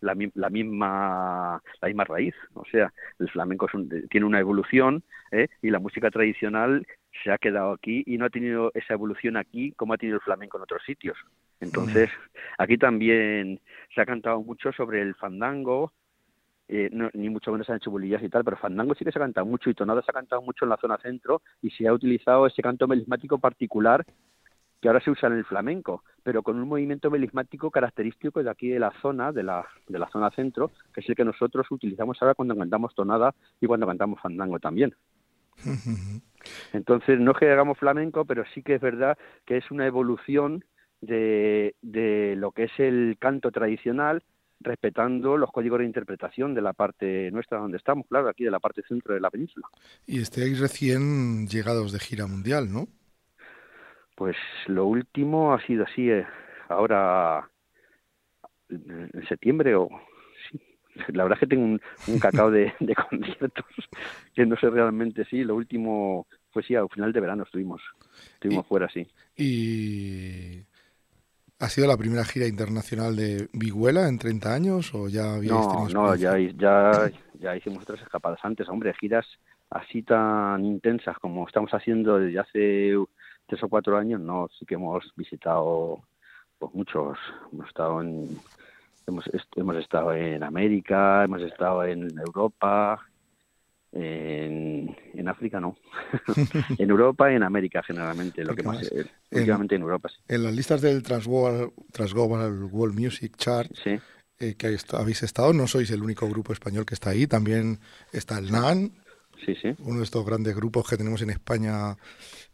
la, 0.00 0.14
mi- 0.14 0.30
la 0.34 0.50
misma 0.50 1.62
la 1.80 1.88
misma 1.88 2.04
raíz 2.04 2.34
o 2.54 2.64
sea 2.70 2.92
el 3.18 3.28
flamenco 3.30 3.66
es 3.66 3.74
un- 3.74 4.08
tiene 4.08 4.26
una 4.26 4.38
evolución 4.40 5.02
¿eh? 5.32 5.48
y 5.62 5.70
la 5.70 5.78
música 5.80 6.10
tradicional 6.10 6.86
se 7.24 7.32
ha 7.32 7.38
quedado 7.38 7.72
aquí 7.72 8.04
y 8.06 8.18
no 8.18 8.26
ha 8.26 8.30
tenido 8.30 8.70
esa 8.74 8.94
evolución 8.94 9.36
aquí 9.36 9.72
como 9.72 9.94
ha 9.94 9.98
tenido 9.98 10.16
el 10.16 10.22
flamenco 10.22 10.58
en 10.58 10.62
otros 10.64 10.82
sitios 10.84 11.16
entonces 11.60 12.10
aquí 12.58 12.76
también 12.78 13.60
se 13.94 14.00
ha 14.00 14.06
cantado 14.06 14.42
mucho 14.42 14.70
sobre 14.72 15.00
el 15.02 15.14
fandango 15.16 15.92
eh, 16.68 16.88
no, 16.92 17.10
ni 17.14 17.28
mucho 17.28 17.52
menos 17.52 17.66
se 17.66 17.72
han 17.72 17.78
hecho 17.78 17.90
bolillas 17.90 18.22
y 18.22 18.28
tal, 18.28 18.44
pero 18.44 18.56
fandango 18.56 18.94
sí 18.94 19.04
que 19.04 19.12
se 19.12 19.18
ha 19.18 19.22
cantado 19.22 19.46
mucho 19.46 19.70
y 19.70 19.74
tonada 19.74 20.02
se 20.02 20.10
ha 20.10 20.14
cantado 20.14 20.42
mucho 20.42 20.64
en 20.64 20.70
la 20.70 20.76
zona 20.78 20.98
centro 20.98 21.42
y 21.62 21.70
se 21.70 21.86
ha 21.86 21.92
utilizado 21.92 22.46
ese 22.46 22.62
canto 22.62 22.88
melismático 22.88 23.38
particular 23.38 24.04
que 24.80 24.88
ahora 24.88 25.00
se 25.00 25.10
usa 25.10 25.28
en 25.28 25.36
el 25.36 25.44
flamenco, 25.44 26.02
pero 26.22 26.42
con 26.42 26.58
un 26.58 26.68
movimiento 26.68 27.10
melismático 27.10 27.70
característico 27.70 28.42
de 28.42 28.50
aquí 28.50 28.68
de 28.68 28.78
la 28.78 28.92
zona, 29.00 29.32
de 29.32 29.42
la, 29.42 29.64
de 29.88 29.98
la 29.98 30.08
zona 30.10 30.30
centro, 30.30 30.70
que 30.92 31.00
es 31.00 31.08
el 31.08 31.14
que 31.14 31.24
nosotros 31.24 31.66
utilizamos 31.70 32.20
ahora 32.20 32.34
cuando 32.34 32.56
cantamos 32.56 32.94
tonada 32.94 33.34
y 33.60 33.66
cuando 33.66 33.86
cantamos 33.86 34.20
fandango 34.20 34.58
también. 34.58 34.94
Entonces, 36.72 37.18
no 37.18 37.32
es 37.32 37.38
que 37.38 37.50
hagamos 37.50 37.78
flamenco, 37.78 38.24
pero 38.24 38.44
sí 38.54 38.62
que 38.62 38.74
es 38.74 38.80
verdad 38.80 39.16
que 39.46 39.56
es 39.56 39.70
una 39.70 39.86
evolución 39.86 40.64
de, 41.00 41.74
de 41.80 42.34
lo 42.36 42.52
que 42.52 42.64
es 42.64 42.72
el 42.78 43.16
canto 43.18 43.50
tradicional, 43.50 44.22
respetando 44.60 45.36
los 45.36 45.50
códigos 45.52 45.78
de 45.80 45.84
interpretación 45.86 46.54
de 46.54 46.62
la 46.62 46.72
parte 46.72 47.30
nuestra 47.30 47.58
donde 47.58 47.76
estamos, 47.78 48.06
claro, 48.08 48.28
aquí 48.28 48.44
de 48.44 48.50
la 48.50 48.60
parte 48.60 48.82
centro 48.82 49.14
de 49.14 49.20
la 49.20 49.30
península. 49.30 49.66
Y 50.06 50.20
estáis 50.20 50.58
recién 50.58 51.46
llegados 51.48 51.92
de 51.92 51.98
gira 52.00 52.26
mundial, 52.26 52.72
¿no? 52.72 52.88
Pues 54.16 54.36
lo 54.66 54.86
último 54.86 55.52
ha 55.54 55.60
sido 55.66 55.84
así, 55.84 56.10
eh, 56.10 56.26
ahora 56.68 57.48
en 58.68 59.26
septiembre 59.28 59.74
o 59.74 59.88
sí. 60.50 60.60
La 61.08 61.24
verdad 61.24 61.36
es 61.36 61.40
que 61.40 61.46
tengo 61.46 61.64
un, 61.64 61.80
un 62.06 62.18
cacao 62.18 62.50
de, 62.50 62.72
de 62.80 62.94
conciertos 62.94 63.64
que 64.34 64.46
no 64.46 64.56
sé 64.56 64.70
realmente 64.70 65.24
sí. 65.26 65.44
Lo 65.44 65.54
último 65.56 66.26
fue 66.50 66.62
sí, 66.62 66.74
al 66.74 66.88
final 66.88 67.12
de 67.12 67.20
verano 67.20 67.42
estuvimos, 67.44 67.82
estuvimos 68.34 68.66
Y- 68.66 68.68
fuera, 68.68 68.88
sí. 68.88 69.06
Y 69.36 70.64
ha 71.58 71.68
sido 71.68 71.86
la 71.86 71.96
primera 71.96 72.24
gira 72.24 72.46
internacional 72.46 73.16
de 73.16 73.48
Viguela 73.52 74.08
en 74.08 74.18
30 74.18 74.54
años 74.54 74.94
o 74.94 75.08
ya 75.08 75.34
habíais 75.34 75.66
No, 75.66 75.88
no, 75.88 76.14
ya, 76.14 76.38
ya, 76.38 77.10
ya 77.34 77.56
hicimos 77.56 77.82
otras 77.82 78.02
escapadas 78.02 78.40
antes, 78.42 78.68
hombre, 78.68 78.94
giras 79.00 79.26
así 79.70 80.02
tan 80.02 80.64
intensas 80.64 81.16
como 81.18 81.46
estamos 81.46 81.72
haciendo 81.72 82.18
desde 82.18 82.38
hace 82.38 82.94
tres 83.46 83.62
o 83.62 83.68
cuatro 83.68 83.96
años, 83.96 84.20
no, 84.20 84.48
sí 84.58 84.66
que 84.66 84.74
hemos 84.74 85.12
visitado 85.16 86.02
pues 86.58 86.74
muchos, 86.74 87.18
hemos 87.52 87.68
estado 87.68 88.00
en 88.00 88.38
hemos, 89.06 89.24
hemos 89.56 89.76
estado 89.76 90.12
en 90.12 90.42
América, 90.42 91.24
hemos 91.24 91.42
estado 91.42 91.84
en 91.84 92.18
Europa, 92.18 93.00
en, 93.96 94.96
en 95.14 95.28
África 95.28 95.60
no, 95.60 95.76
en 96.78 96.90
Europa 96.90 97.30
y 97.32 97.36
en 97.36 97.42
América 97.42 97.82
generalmente, 97.82 98.42
lo 98.42 98.48
Porque 98.48 98.62
que 98.62 98.68
más, 98.68 98.76
más, 98.82 98.92
eh, 98.92 99.06
en- 99.30 99.38
últimamente 99.38 99.74
en 99.74 99.82
Europa, 99.82 100.08
sí. 100.08 100.16
En 100.28 100.42
las 100.44 100.54
listas 100.54 100.80
del 100.80 101.02
Transglobal, 101.02 101.70
Transglobal 101.92 102.64
World 102.64 102.98
Music 102.98 103.36
Chart 103.36 103.70
sí. 103.82 103.98
eh, 104.38 104.54
que 104.56 104.66
habéis- 104.68 104.92
habéis 104.94 105.22
estado, 105.22 105.52
no 105.52 105.66
sois 105.66 105.90
el 105.90 106.02
único 106.02 106.28
grupo 106.28 106.52
español 106.52 106.84
que 106.84 106.94
está 106.94 107.10
ahí, 107.10 107.26
también 107.26 107.78
está 108.12 108.38
el 108.38 108.50
NAN, 108.52 108.92
Sí, 109.44 109.54
sí. 109.54 109.74
uno 109.80 109.98
de 109.98 110.04
estos 110.04 110.24
grandes 110.24 110.56
grupos 110.56 110.88
que 110.88 110.96
tenemos 110.96 111.20
en 111.22 111.28
España, 111.30 111.96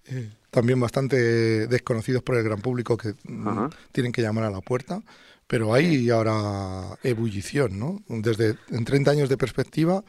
eh, 0.07 0.31
también 0.51 0.81
bastante 0.81 1.67
desconocidos 1.69 2.23
por 2.25 2.37
el 2.37 2.43
gran 2.43 2.61
público 2.61 2.97
que 2.97 3.15
mm, 3.25 3.49
Ajá. 3.49 3.71
tienen 3.93 4.11
que 4.13 4.21
llamar 4.21 4.45
a 4.45 4.51
la 4.51 4.61
puerta, 4.61 5.01
pero 5.47 5.73
hay 5.75 6.11
ahora 6.11 6.99
ebullición, 7.05 7.79
¿no? 7.79 8.01
Desde 8.09 8.57
en 8.71 8.85
30 8.85 9.13
años 9.13 9.29
de 9.29 9.37
perspectiva, 9.37 10.03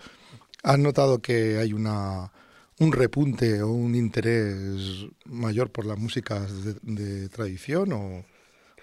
¿has 0.63 0.79
notado 0.79 1.19
que 1.21 1.57
hay 1.57 1.73
una 1.73 2.31
un 2.79 2.91
repunte 2.91 3.61
o 3.61 3.69
un 3.71 3.93
interés 3.95 5.05
mayor 5.25 5.71
por 5.71 5.85
las 5.85 5.97
músicas 5.99 6.65
de, 6.65 6.73
de 6.81 7.29
tradición 7.29 7.93
o, 7.93 8.25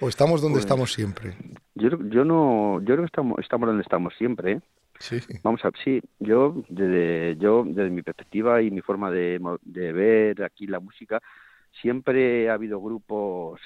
o 0.01 0.09
estamos 0.09 0.41
donde 0.41 0.57
Pues- 0.57 0.65
estamos 0.65 0.93
siempre? 0.93 1.35
Yo, 1.75 1.89
yo 2.09 2.25
no, 2.25 2.79
yo 2.81 2.87
creo 2.87 2.99
que 3.01 3.07
estamos, 3.07 3.39
estamos 3.41 3.67
donde 3.67 3.83
estamos 3.83 4.15
siempre, 4.17 4.53
¿eh? 4.53 4.61
Sí. 4.99 5.19
Vamos 5.43 5.65
a 5.65 5.71
sí, 5.83 6.01
yo 6.19 6.63
desde 6.69 7.37
yo 7.39 7.65
desde 7.67 7.89
mi 7.89 8.03
perspectiva 8.03 8.61
y 8.61 8.71
mi 8.71 8.83
forma 8.83 9.11
de, 9.11 9.41
de 9.63 9.93
ver 9.93 10.43
aquí 10.43 10.67
la 10.67 10.79
música 10.79 11.23
siempre 11.81 12.51
ha 12.51 12.55
habido 12.55 12.81
grupos 12.83 13.61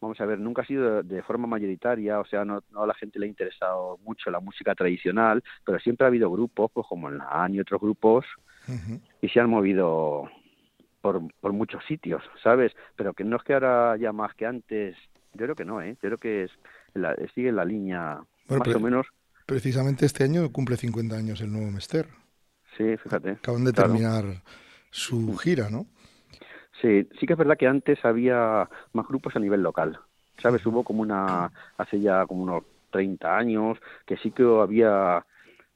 vamos 0.00 0.20
a 0.20 0.26
ver, 0.26 0.38
nunca 0.38 0.62
ha 0.62 0.66
sido 0.66 1.02
de 1.02 1.22
forma 1.22 1.46
mayoritaria, 1.46 2.20
o 2.20 2.24
sea, 2.24 2.44
no, 2.44 2.62
no 2.70 2.82
a 2.82 2.86
la 2.86 2.94
gente 2.94 3.18
le 3.18 3.26
ha 3.26 3.28
interesado 3.28 3.98
mucho 4.04 4.30
la 4.30 4.40
música 4.40 4.74
tradicional, 4.74 5.42
pero 5.64 5.78
siempre 5.80 6.04
ha 6.04 6.08
habido 6.08 6.30
grupos, 6.30 6.70
pues 6.72 6.86
como 6.86 7.08
en 7.08 7.18
la 7.18 7.26
AN 7.30 7.54
y 7.54 7.60
otros 7.60 7.80
grupos, 7.80 8.24
y 9.22 9.28
se 9.28 9.40
han 9.40 9.48
movido 9.50 10.30
por, 11.00 11.22
por 11.40 11.52
muchos 11.52 11.82
sitios, 11.86 12.22
¿sabes? 12.42 12.72
Pero 12.96 13.14
que 13.14 13.24
no 13.24 13.36
es 13.36 13.42
que 13.42 13.54
ahora 13.54 13.96
ya 13.96 14.12
más 14.12 14.34
que 14.34 14.46
antes, 14.46 14.96
yo 15.34 15.44
creo 15.44 15.54
que 15.54 15.64
no, 15.64 15.80
¿eh? 15.80 15.92
Yo 16.02 16.08
creo 16.10 16.18
que 16.18 16.44
es 16.44 16.50
la, 16.94 17.16
sigue 17.34 17.50
la 17.52 17.64
línea 17.64 18.20
Bueno, 18.46 18.64
más 18.64 18.76
o 18.76 18.80
menos. 18.80 19.06
Precisamente 19.46 20.04
este 20.04 20.24
año 20.24 20.50
cumple 20.52 20.76
50 20.76 21.16
años 21.16 21.40
el 21.40 21.50
nuevo 21.50 21.70
Mester. 21.70 22.06
Sí, 22.76 22.96
fíjate. 22.98 23.30
Acaban 23.30 23.64
de 23.64 23.72
Claro. 23.72 23.92
terminar 23.92 24.42
su 24.90 25.36
gira, 25.38 25.70
¿no? 25.70 25.86
Sí, 26.80 27.08
sí 27.18 27.26
que 27.26 27.32
es 27.32 27.38
verdad 27.38 27.56
que 27.56 27.66
antes 27.66 28.04
había 28.04 28.68
más 28.92 29.06
grupos 29.08 29.34
a 29.36 29.40
nivel 29.40 29.62
local. 29.62 29.98
¿Sabes? 30.42 30.64
Hubo 30.66 30.84
como 30.84 31.02
una, 31.02 31.50
hace 31.76 32.00
ya 32.00 32.24
como 32.26 32.44
unos 32.44 32.62
30 32.90 33.36
años, 33.36 33.78
que 34.06 34.16
sí 34.18 34.30
que 34.30 34.44
había 34.44 35.24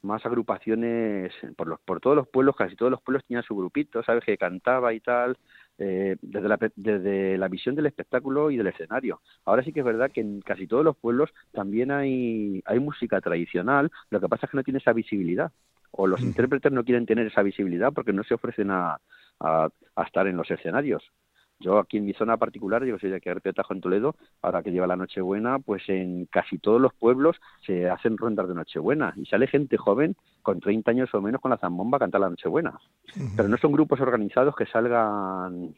más 0.01 0.25
agrupaciones 0.25 1.33
por 1.55 1.67
los 1.67 1.79
por 1.81 1.99
todos 1.99 2.15
los 2.15 2.27
pueblos, 2.27 2.55
casi 2.55 2.75
todos 2.75 2.91
los 2.91 3.01
pueblos 3.01 3.25
tenían 3.25 3.43
su 3.43 3.55
grupito, 3.55 4.03
¿sabes? 4.03 4.23
Que 4.23 4.37
cantaba 4.37 4.93
y 4.93 4.99
tal, 5.01 5.37
eh, 5.77 6.15
desde, 6.21 6.47
la, 6.47 6.57
desde 6.75 7.37
la 7.37 7.47
visión 7.49 7.75
del 7.75 7.87
espectáculo 7.87 8.51
y 8.51 8.57
del 8.57 8.67
escenario. 8.67 9.21
Ahora 9.45 9.63
sí 9.63 9.73
que 9.73 9.79
es 9.81 9.85
verdad 9.85 10.11
que 10.11 10.21
en 10.21 10.41
casi 10.41 10.67
todos 10.67 10.83
los 10.85 10.97
pueblos 10.97 11.29
también 11.51 11.91
hay, 11.91 12.61
hay 12.65 12.79
música 12.79 13.19
tradicional, 13.21 13.91
lo 14.09 14.19
que 14.21 14.29
pasa 14.29 14.45
es 14.45 14.51
que 14.51 14.57
no 14.57 14.63
tiene 14.63 14.79
esa 14.79 14.93
visibilidad. 14.93 15.51
O 15.91 16.07
los 16.07 16.19
Ujú. 16.19 16.29
intérpretes 16.29 16.71
no 16.71 16.83
quieren 16.83 17.05
tener 17.05 17.27
esa 17.27 17.43
visibilidad 17.43 17.93
porque 17.93 18.13
no 18.13 18.23
se 18.23 18.33
ofrecen 18.33 18.71
a, 18.71 18.99
a, 19.39 19.69
a 19.95 20.03
estar 20.03 20.27
en 20.27 20.37
los 20.37 20.49
escenarios. 20.49 21.03
Yo 21.59 21.79
aquí 21.79 21.97
en 21.97 22.05
mi 22.05 22.13
zona 22.13 22.35
particular, 22.35 22.83
yo 22.83 22.95
que 22.95 23.01
soy 23.01 23.09
de 23.09 23.17
aquí 23.17 23.29
de 23.29 23.35
García 23.35 23.53
Tajo 23.53 23.73
en 23.73 23.79
Toledo, 23.79 24.15
ahora 24.41 24.61
que 24.61 24.71
lleva 24.71 24.85
la 24.85 24.97
Nochebuena, 24.97 25.59
pues 25.59 25.87
en 25.87 26.25
casi 26.25 26.57
todos 26.57 26.81
los 26.81 26.93
pueblos 26.93 27.39
se 27.65 27.89
hacen 27.89 28.17
rondas 28.17 28.49
de 28.49 28.55
Nochebuena 28.55 29.13
y 29.15 29.25
sale 29.25 29.47
gente 29.47 29.77
joven 29.77 30.15
con 30.41 30.59
30 30.59 30.91
años 30.91 31.13
o 31.13 31.21
menos 31.21 31.39
con 31.39 31.51
la 31.51 31.57
zambomba 31.57 31.95
a 31.97 31.99
cantar 31.99 32.19
la 32.19 32.29
Nochebuena. 32.29 32.77
Pero 33.37 33.47
no 33.47 33.57
son 33.57 33.71
grupos 33.71 34.01
organizados 34.01 34.55
que 34.55 34.65
salgan 34.65 35.73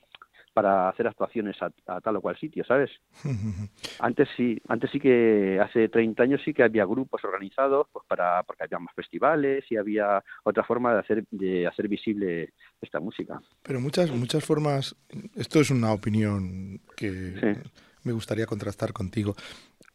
para 0.55 0.87
hacer 0.87 1.05
actuaciones 1.05 1.57
a, 1.61 1.69
a 1.85 1.99
tal 1.99 2.15
o 2.15 2.21
cual 2.21 2.37
sitio, 2.39 2.63
¿sabes? 2.65 2.89
Antes 3.99 4.29
sí, 4.37 4.57
antes 4.69 4.89
sí 4.91 4.99
que 4.99 5.59
hace 5.61 5.89
30 5.89 6.23
años 6.23 6.41
sí 6.45 6.53
que 6.53 6.63
había 6.63 6.85
grupos 6.85 7.23
organizados, 7.23 7.87
pues 7.91 8.05
para 8.07 8.41
porque 8.43 8.63
había 8.63 8.79
más 8.79 8.95
festivales 8.95 9.65
y 9.69 9.75
había 9.77 10.23
otra 10.43 10.63
forma 10.63 10.93
de 10.93 10.99
hacer 10.99 11.25
de 11.31 11.67
hacer 11.67 11.87
visible 11.87 12.53
esta 12.81 12.99
música. 12.99 13.39
Pero 13.63 13.79
muchas, 13.81 14.09
muchas 14.11 14.43
formas, 14.45 14.95
esto 15.35 15.59
es 15.59 15.69
una 15.71 15.91
opinión 15.91 16.79
que 16.95 17.11
Sí. 17.39 17.69
me 18.03 18.13
gustaría 18.13 18.45
contrastar 18.45 18.93
contigo. 18.93 19.35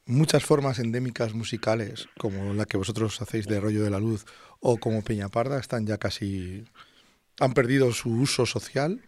Muchas 0.07 0.45
formas 0.45 0.79
endémicas 0.79 1.35
musicales, 1.35 2.09
como 2.19 2.53
la 2.53 2.65
que 2.67 2.77
vosotros 2.77 3.21
hacéis 3.23 3.47
de 3.47 3.61
Rollo 3.61 3.83
de 3.83 3.91
la 3.91 4.01
Luz 4.01 4.25
o 4.61 4.77
como 4.79 5.03
Peñaparda, 5.03 5.59
están 5.59 5.87
ya 5.87 5.97
casi... 5.99 6.65
han 7.39 7.53
perdido 7.55 7.93
su 7.93 8.11
uso 8.11 8.45
social 8.45 9.01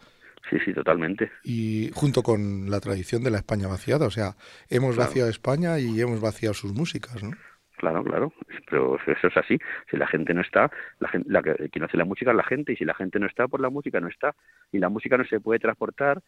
Sí, 0.51 0.59
sí, 0.65 0.73
totalmente. 0.75 1.31
y 1.45 1.91
junto 1.95 2.23
con 2.23 2.69
la 2.71 2.81
tradición 2.81 3.23
de 3.23 3.31
la 3.31 3.39
España 3.39 3.69
vaciada. 3.69 4.07
O 4.07 4.11
sea, 4.11 4.35
hemos 4.69 4.97
Claro. 4.97 5.09
vaciado 5.09 5.31
España 5.31 5.79
y 5.79 6.01
hemos 6.01 6.21
vaciado 6.21 6.53
sus 6.55 6.73
músicas, 6.75 7.23
¿no? 7.23 7.31
Claro, 7.79 8.05
claro, 8.05 8.33
pero 8.71 8.97
eso 9.07 9.27
es 9.29 9.37
así. 9.37 9.59
Si 9.91 9.97
la 9.97 10.07
gente 10.07 10.35
no 10.35 10.41
está, 10.41 10.71
la 11.01 11.09
gente, 11.09 11.29
la 11.31 11.43
quien 11.43 11.85
hace 11.85 11.97
la 11.97 12.05
música 12.05 12.31
es 12.31 12.37
la 12.37 12.45
gente, 12.45 12.73
y 12.73 12.77
si 12.77 12.85
la 12.85 12.95
gente 12.95 13.19
no 13.19 13.27
está, 13.27 13.49
pues 13.49 13.61
la 13.61 13.71
música 13.71 13.99
no 14.01 14.09
está. 14.09 14.35
Y 14.71 14.79
la 14.79 14.89
música 14.89 15.17
no 15.19 15.25
se 15.25 15.41
puede 15.41 15.59
transportar 15.59 16.23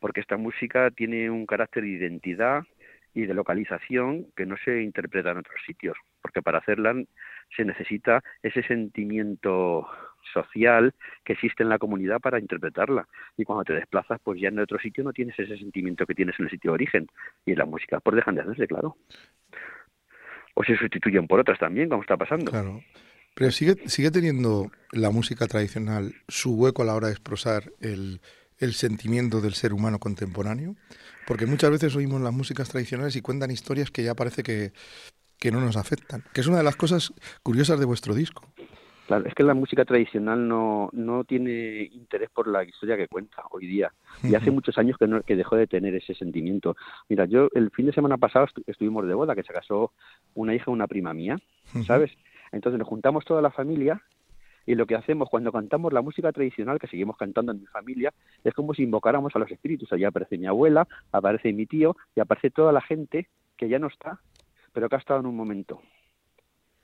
porque 0.00 0.20
esta 0.20 0.36
música 0.36 0.90
tiene 0.90 1.28
un 1.30 1.44
carácter 1.46 1.82
de 1.82 1.90
identidad 1.90 2.62
y 3.12 3.26
de 3.26 3.34
localización 3.34 4.26
que 4.36 4.44
no 4.46 4.56
se 4.64 4.82
interpreta 4.82 5.30
en 5.30 5.38
otros 5.38 5.56
sitios, 5.66 5.96
porque 6.22 6.42
para 6.42 6.58
hacerla 6.58 6.94
se 7.56 7.64
necesita 7.64 8.22
ese 8.42 8.62
sentimiento 8.62 9.86
social 10.32 10.94
que 11.24 11.34
existe 11.34 11.62
en 11.62 11.68
la 11.68 11.78
comunidad 11.78 12.20
para 12.20 12.38
interpretarla. 12.38 13.06
Y 13.36 13.44
cuando 13.44 13.64
te 13.64 13.74
desplazas, 13.74 14.20
pues 14.22 14.40
ya 14.40 14.48
en 14.48 14.58
otro 14.58 14.78
sitio 14.78 15.04
no 15.04 15.12
tienes 15.12 15.38
ese 15.38 15.56
sentimiento 15.56 16.06
que 16.06 16.14
tienes 16.14 16.38
en 16.38 16.46
el 16.46 16.50
sitio 16.50 16.70
de 16.70 16.74
origen. 16.74 17.06
Y 17.46 17.52
en 17.52 17.58
la 17.58 17.66
música, 17.66 18.00
pues 18.00 18.16
dejan 18.16 18.34
de 18.34 18.42
hacerse, 18.42 18.66
claro. 18.66 18.96
O 20.54 20.64
se 20.64 20.76
sustituyen 20.76 21.26
por 21.26 21.40
otras 21.40 21.58
también, 21.58 21.88
como 21.88 22.02
está 22.02 22.16
pasando. 22.16 22.50
Claro. 22.50 22.80
Pero 23.34 23.50
sigue, 23.50 23.74
sigue 23.88 24.10
teniendo 24.10 24.70
la 24.92 25.10
música 25.10 25.46
tradicional 25.46 26.14
su 26.28 26.54
hueco 26.54 26.82
a 26.82 26.84
la 26.84 26.94
hora 26.94 27.08
de 27.08 27.14
expresar 27.14 27.64
el, 27.80 28.20
el 28.58 28.74
sentimiento 28.74 29.40
del 29.40 29.54
ser 29.54 29.72
humano 29.72 29.98
contemporáneo. 29.98 30.76
Porque 31.26 31.46
muchas 31.46 31.70
veces 31.70 31.96
oímos 31.96 32.20
las 32.20 32.32
músicas 32.32 32.68
tradicionales 32.68 33.16
y 33.16 33.22
cuentan 33.22 33.50
historias 33.50 33.90
que 33.90 34.04
ya 34.04 34.14
parece 34.14 34.42
que, 34.42 34.72
que 35.38 35.50
no 35.50 35.60
nos 35.60 35.76
afectan. 35.76 36.24
Que 36.32 36.40
es 36.40 36.46
una 36.46 36.58
de 36.58 36.64
las 36.64 36.76
cosas 36.76 37.12
curiosas 37.42 37.78
de 37.78 37.86
vuestro 37.86 38.14
disco. 38.14 38.52
Claro, 39.06 39.26
es 39.26 39.34
que 39.34 39.42
la 39.42 39.52
música 39.52 39.84
tradicional 39.84 40.48
no, 40.48 40.88
no 40.92 41.24
tiene 41.24 41.90
interés 41.92 42.30
por 42.30 42.48
la 42.48 42.64
historia 42.64 42.96
que 42.96 43.06
cuenta 43.06 43.42
hoy 43.50 43.66
día. 43.66 43.92
Y 44.22 44.34
hace 44.34 44.50
muchos 44.50 44.78
años 44.78 44.96
que, 44.96 45.06
no, 45.06 45.22
que 45.22 45.36
dejó 45.36 45.56
de 45.56 45.66
tener 45.66 45.94
ese 45.94 46.14
sentimiento. 46.14 46.74
Mira, 47.10 47.26
yo 47.26 47.48
el 47.54 47.70
fin 47.70 47.84
de 47.86 47.92
semana 47.92 48.16
pasado 48.16 48.46
estu- 48.46 48.62
estuvimos 48.66 49.06
de 49.06 49.12
boda, 49.12 49.34
que 49.34 49.42
se 49.42 49.52
casó 49.52 49.92
una 50.34 50.54
hija 50.54 50.66
de 50.66 50.70
una 50.70 50.86
prima 50.86 51.12
mía, 51.12 51.36
¿sabes? 51.86 52.12
Entonces 52.50 52.78
nos 52.78 52.88
juntamos 52.88 53.24
toda 53.26 53.42
la 53.42 53.50
familia 53.50 54.00
y 54.64 54.74
lo 54.74 54.86
que 54.86 54.94
hacemos 54.94 55.28
cuando 55.28 55.52
cantamos 55.52 55.92
la 55.92 56.00
música 56.00 56.32
tradicional, 56.32 56.78
que 56.78 56.86
seguimos 56.86 57.18
cantando 57.18 57.52
en 57.52 57.60
mi 57.60 57.66
familia, 57.66 58.14
es 58.42 58.54
como 58.54 58.72
si 58.72 58.84
invocáramos 58.84 59.36
a 59.36 59.38
los 59.38 59.50
espíritus. 59.50 59.92
Allá 59.92 60.08
aparece 60.08 60.38
mi 60.38 60.46
abuela, 60.46 60.88
aparece 61.12 61.52
mi 61.52 61.66
tío 61.66 61.94
y 62.16 62.20
aparece 62.20 62.50
toda 62.50 62.72
la 62.72 62.80
gente 62.80 63.28
que 63.58 63.68
ya 63.68 63.78
no 63.78 63.88
está, 63.88 64.20
pero 64.72 64.88
que 64.88 64.96
ha 64.96 64.98
estado 64.98 65.20
en 65.20 65.26
un 65.26 65.36
momento. 65.36 65.82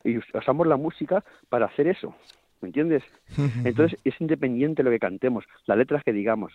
Y 0.04 0.16
us- 0.18 0.24
usamos 0.34 0.66
la 0.66 0.76
música 0.76 1.24
para 1.48 1.66
hacer 1.66 1.86
eso, 1.86 2.14
¿me 2.60 2.68
entiendes? 2.68 3.02
Entonces 3.66 3.98
es 4.04 4.20
independiente 4.20 4.82
lo 4.82 4.90
que 4.90 4.98
cantemos, 4.98 5.44
las 5.66 5.78
letras 5.78 6.02
que 6.04 6.12
digamos, 6.12 6.52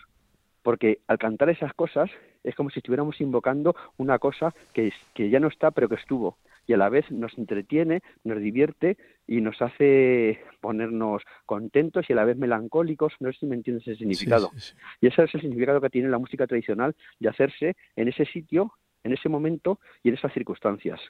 porque 0.62 0.98
al 1.06 1.18
cantar 1.18 1.48
esas 1.50 1.72
cosas 1.74 2.10
es 2.42 2.54
como 2.54 2.70
si 2.70 2.80
estuviéramos 2.80 3.20
invocando 3.20 3.76
una 3.98 4.18
cosa 4.18 4.52
que, 4.72 4.92
que 5.14 5.30
ya 5.30 5.38
no 5.40 5.48
está 5.48 5.70
pero 5.70 5.88
que 5.88 5.94
estuvo 5.96 6.38
y 6.68 6.72
a 6.72 6.76
la 6.76 6.88
vez 6.88 7.08
nos 7.12 7.38
entretiene, 7.38 8.00
nos 8.24 8.40
divierte 8.40 8.96
y 9.28 9.40
nos 9.40 9.62
hace 9.62 10.40
ponernos 10.60 11.22
contentos 11.44 12.04
y 12.08 12.12
a 12.12 12.16
la 12.16 12.24
vez 12.24 12.36
melancólicos, 12.36 13.12
no 13.20 13.32
sé 13.32 13.38
si 13.38 13.46
me 13.46 13.54
entiendes 13.54 13.86
ese 13.86 13.98
significado. 13.98 14.50
Sí, 14.54 14.60
sí, 14.60 14.72
sí. 14.72 14.96
Y 15.02 15.06
ese 15.06 15.22
es 15.22 15.34
el 15.36 15.40
significado 15.42 15.80
que 15.80 15.90
tiene 15.90 16.08
la 16.08 16.18
música 16.18 16.44
tradicional 16.48 16.96
de 17.20 17.28
hacerse 17.28 17.76
en 17.94 18.08
ese 18.08 18.24
sitio, 18.24 18.72
en 19.04 19.12
ese 19.12 19.28
momento 19.28 19.78
y 20.02 20.08
en 20.08 20.16
esas 20.16 20.32
circunstancias. 20.32 21.00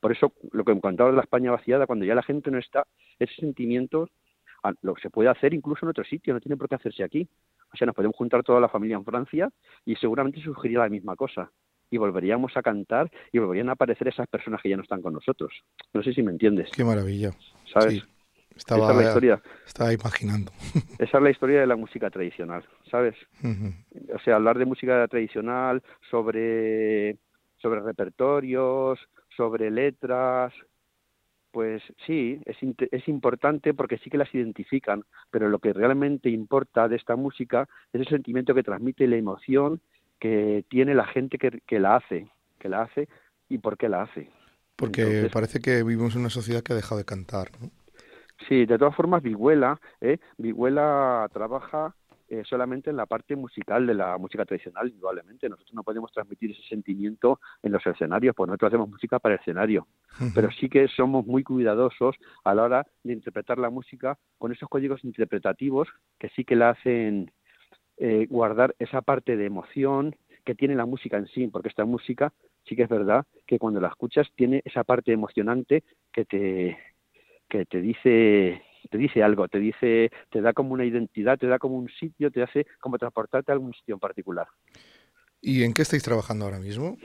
Por 0.00 0.12
eso 0.12 0.32
lo 0.52 0.64
que 0.64 0.74
me 0.74 0.80
contaba 0.80 1.10
de 1.10 1.16
la 1.16 1.22
España 1.22 1.50
vaciada, 1.50 1.86
cuando 1.86 2.04
ya 2.04 2.14
la 2.14 2.22
gente 2.22 2.50
no 2.50 2.58
está, 2.58 2.86
ese 3.18 3.34
sentimiento 3.34 4.08
ah, 4.62 4.72
lo 4.82 4.94
se 4.96 5.10
puede 5.10 5.28
hacer 5.28 5.54
incluso 5.54 5.84
en 5.84 5.90
otro 5.90 6.04
sitio, 6.04 6.34
no 6.34 6.40
tiene 6.40 6.56
por 6.56 6.68
qué 6.68 6.76
hacerse 6.76 7.02
aquí. 7.02 7.28
O 7.72 7.76
sea, 7.76 7.86
nos 7.86 7.94
podemos 7.94 8.16
juntar 8.16 8.42
toda 8.42 8.60
la 8.60 8.68
familia 8.68 8.96
en 8.96 9.04
Francia 9.04 9.50
y 9.84 9.94
seguramente 9.96 10.40
surgiría 10.40 10.78
la 10.80 10.88
misma 10.88 11.16
cosa. 11.16 11.50
Y 11.90 11.96
volveríamos 11.96 12.56
a 12.56 12.62
cantar 12.62 13.10
y 13.32 13.38
volverían 13.38 13.68
a 13.70 13.72
aparecer 13.72 14.08
esas 14.08 14.26
personas 14.28 14.60
que 14.62 14.68
ya 14.68 14.76
no 14.76 14.82
están 14.82 15.02
con 15.02 15.12
nosotros. 15.14 15.52
No 15.92 16.02
sé 16.02 16.12
si 16.12 16.22
me 16.22 16.30
entiendes, 16.30 16.70
Qué 16.74 16.84
maravilla. 16.84 17.30
¿sabes? 17.72 17.94
Sí, 17.94 18.02
Esa 18.50 18.56
estaba, 18.56 18.90
es 18.90 18.96
la 18.96 19.02
historia. 19.04 19.42
estaba 19.66 19.92
imaginando. 19.92 20.52
Esa 20.98 21.18
es 21.18 21.22
la 21.22 21.30
historia 21.30 21.60
de 21.60 21.66
la 21.66 21.76
música 21.76 22.10
tradicional, 22.10 22.64
¿sabes? 22.90 23.14
O 24.14 24.18
sea, 24.20 24.36
hablar 24.36 24.58
de 24.58 24.66
música 24.66 25.06
tradicional, 25.08 25.82
sobre, 26.10 27.16
sobre 27.56 27.80
repertorios, 27.80 28.98
sobre 29.38 29.70
letras, 29.70 30.52
pues 31.52 31.80
sí, 32.06 32.42
es, 32.44 32.56
es 32.90 33.08
importante 33.08 33.72
porque 33.72 33.96
sí 33.98 34.10
que 34.10 34.18
las 34.18 34.34
identifican, 34.34 35.04
pero 35.30 35.48
lo 35.48 35.60
que 35.60 35.72
realmente 35.72 36.28
importa 36.28 36.88
de 36.88 36.96
esta 36.96 37.16
música 37.16 37.66
es 37.92 38.00
el 38.02 38.08
sentimiento 38.08 38.52
que 38.54 38.64
transmite 38.64 39.04
y 39.04 39.06
la 39.06 39.16
emoción 39.16 39.80
que 40.18 40.64
tiene 40.68 40.94
la 40.94 41.06
gente 41.06 41.38
que, 41.38 41.62
que 41.66 41.78
la 41.78 41.96
hace, 41.96 42.28
que 42.58 42.68
la 42.68 42.82
hace 42.82 43.08
y 43.48 43.58
por 43.58 43.78
qué 43.78 43.88
la 43.88 44.02
hace. 44.02 44.28
Porque 44.76 45.02
Entonces- 45.02 45.32
parece 45.32 45.60
que 45.60 45.82
vivimos 45.84 46.14
en 46.14 46.20
una 46.22 46.30
sociedad 46.30 46.62
que 46.62 46.72
ha 46.72 46.76
dejado 46.76 46.98
de 46.98 47.04
cantar. 47.04 47.48
¿no? 47.60 47.70
Sí, 48.48 48.66
de 48.66 48.76
todas 48.76 48.94
formas, 48.94 49.22
Vihuela, 49.22 49.80
¿eh? 50.00 50.18
Vihuela 50.36 51.28
trabaja 51.32 51.94
eh, 52.30 52.42
solamente 52.44 52.90
en 52.90 52.96
la 52.96 53.06
parte 53.06 53.36
musical 53.36 53.86
de 53.86 53.94
la 53.94 54.18
música 54.18 54.44
tradicional, 54.44 54.88
indudablemente. 54.88 55.48
Nosotros 55.48 55.74
no 55.74 55.82
podemos 55.82 56.12
transmitir 56.12 56.50
ese 56.50 56.62
sentimiento 56.68 57.40
en 57.62 57.72
los 57.72 57.86
escenarios, 57.86 58.34
pues 58.36 58.48
nosotros 58.48 58.68
hacemos 58.68 58.90
música 58.90 59.18
para 59.18 59.36
el 59.36 59.40
escenario. 59.40 59.86
Pero 60.34 60.50
sí 60.50 60.68
que 60.68 60.88
somos 60.88 61.26
muy 61.26 61.42
cuidadosos 61.42 62.16
a 62.44 62.54
la 62.54 62.62
hora 62.64 62.86
de 63.02 63.14
interpretar 63.14 63.58
la 63.58 63.70
música 63.70 64.18
con 64.36 64.52
esos 64.52 64.68
códigos 64.68 65.04
interpretativos 65.04 65.88
que 66.18 66.28
sí 66.30 66.44
que 66.44 66.56
la 66.56 66.70
hacen 66.70 67.30
eh, 67.96 68.26
guardar 68.28 68.74
esa 68.78 69.00
parte 69.00 69.36
de 69.36 69.46
emoción 69.46 70.14
que 70.44 70.54
tiene 70.54 70.74
la 70.74 70.86
música 70.86 71.16
en 71.16 71.26
sí, 71.28 71.46
porque 71.48 71.68
esta 71.68 71.84
música 71.84 72.32
sí 72.64 72.76
que 72.76 72.82
es 72.82 72.88
verdad 72.88 73.26
que 73.46 73.58
cuando 73.58 73.80
la 73.80 73.88
escuchas 73.88 74.28
tiene 74.36 74.60
esa 74.64 74.84
parte 74.84 75.12
emocionante 75.12 75.82
que 76.12 76.24
te 76.24 76.78
que 77.48 77.64
te 77.64 77.80
dice 77.80 78.62
te 78.88 78.98
dice 78.98 79.22
algo, 79.22 79.48
te 79.48 79.58
dice, 79.58 80.10
te 80.30 80.40
da 80.40 80.52
como 80.52 80.72
una 80.72 80.84
identidad, 80.84 81.38
te 81.38 81.46
da 81.46 81.58
como 81.58 81.76
un 81.76 81.88
sitio, 81.88 82.30
te 82.30 82.42
hace 82.42 82.66
como 82.80 82.98
transportarte 82.98 83.52
a 83.52 83.54
algún 83.54 83.74
sitio 83.74 83.94
en 83.94 84.00
particular. 84.00 84.46
¿Y 85.40 85.62
en 85.62 85.72
qué 85.74 85.82
estáis 85.82 86.02
trabajando 86.02 86.44
ahora 86.46 86.58
mismo? 86.58 86.96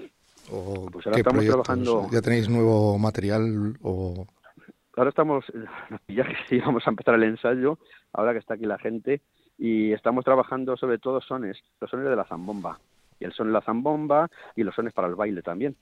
¿O 0.52 0.88
Pues 0.92 1.06
ahora 1.06 1.16
qué 1.16 1.22
estamos 1.22 1.46
proyectos? 1.46 1.66
trabajando- 1.66 2.10
¿Ya 2.12 2.22
tenéis 2.22 2.50
nuevo 2.50 2.98
material? 2.98 3.78
o 3.82 4.28
Ahora 4.96 5.10
estamos, 5.10 5.46
ya 6.08 6.24
que 6.24 6.36
sí, 6.48 6.60
vamos 6.60 6.86
a 6.86 6.92
empezar 6.92 7.16
el 7.16 7.24
ensayo, 7.24 7.80
ahora 8.14 8.34
que 8.34 8.40
está 8.40 8.54
aquí 8.54 8.66
la 8.66 8.78
gente, 8.78 9.22
y 9.58 9.92
estamos 9.92 10.24
trabajando 10.24 10.78
sobre 10.78 11.00
todo 11.00 11.20
sones, 11.22 11.58
los 11.82 11.90
sones 11.90 12.08
de 12.10 12.16
la 12.16 12.26
zambomba, 12.26 12.80
y 13.20 13.26
el 13.26 13.34
son 13.34 13.48
de 13.48 13.54
la 13.54 13.62
zambomba 13.62 14.30
y 14.56 14.64
los 14.64 14.76
sones 14.76 14.94
para 14.94 15.08
el 15.08 15.16
baile 15.16 15.42
también, 15.42 15.76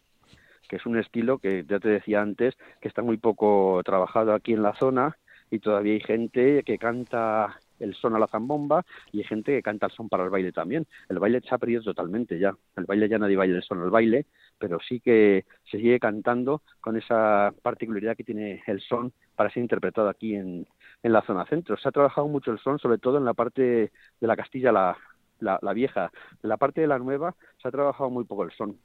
que 0.69 0.77
es 0.77 0.85
un 0.85 0.97
estilo 0.97 1.39
que 1.39 1.65
ya 1.67 1.79
te 1.79 1.89
decía 1.89 2.21
antes 2.21 2.55
que 2.79 2.87
está 2.87 3.01
muy 3.01 3.17
poco 3.17 3.81
trabajado 3.83 4.33
aquí 4.33 4.53
en 4.53 4.63
la 4.63 4.75
zona 4.75 5.17
y 5.51 5.59
todavía 5.59 5.93
hay 5.93 5.99
gente 5.99 6.63
que 6.63 6.77
canta 6.79 7.59
el 7.79 7.93
son 7.95 8.15
a 8.15 8.19
la 8.19 8.27
zambomba 8.27 8.85
y 9.11 9.19
hay 9.19 9.23
gente 9.25 9.53
que 9.53 9.61
canta 9.61 9.87
el 9.87 9.91
son 9.91 10.07
para 10.07 10.23
el 10.23 10.29
baile 10.29 10.51
también. 10.51 10.87
El 11.09 11.19
baile 11.19 11.41
se 11.41 11.53
ha 11.53 11.57
perdido 11.57 11.81
totalmente 11.83 12.39
ya. 12.39 12.55
El 12.75 12.85
baile 12.85 13.09
ya 13.09 13.17
nadie 13.17 13.35
baila 13.35 13.57
el 13.57 13.63
son 13.63 13.81
al 13.81 13.89
baile, 13.89 14.27
pero 14.57 14.79
sí 14.79 14.99
que 14.99 15.45
se 15.69 15.77
sigue 15.77 15.99
cantando 15.99 16.61
con 16.79 16.95
esa 16.95 17.53
particularidad 17.61 18.15
que 18.15 18.23
tiene 18.23 18.63
el 18.67 18.81
son 18.81 19.13
para 19.35 19.49
ser 19.51 19.63
interpretado 19.63 20.09
aquí 20.09 20.35
en, 20.35 20.67
en 21.03 21.13
la 21.13 21.21
zona 21.23 21.45
centro. 21.45 21.75
Se 21.77 21.89
ha 21.89 21.91
trabajado 21.91 22.27
mucho 22.27 22.51
el 22.51 22.59
son, 22.59 22.79
sobre 22.79 22.97
todo 22.97 23.17
en 23.17 23.25
la 23.25 23.33
parte 23.33 23.61
de 23.61 24.27
la 24.27 24.37
Castilla 24.37 24.71
la, 24.71 24.97
la, 25.39 25.59
la 25.61 25.73
vieja. 25.73 26.11
En 26.43 26.49
la 26.49 26.57
parte 26.57 26.81
de 26.81 26.87
la 26.87 26.99
nueva 26.99 27.35
se 27.61 27.67
ha 27.67 27.71
trabajado 27.71 28.09
muy 28.09 28.23
poco 28.23 28.43
el 28.43 28.51
son 28.51 28.77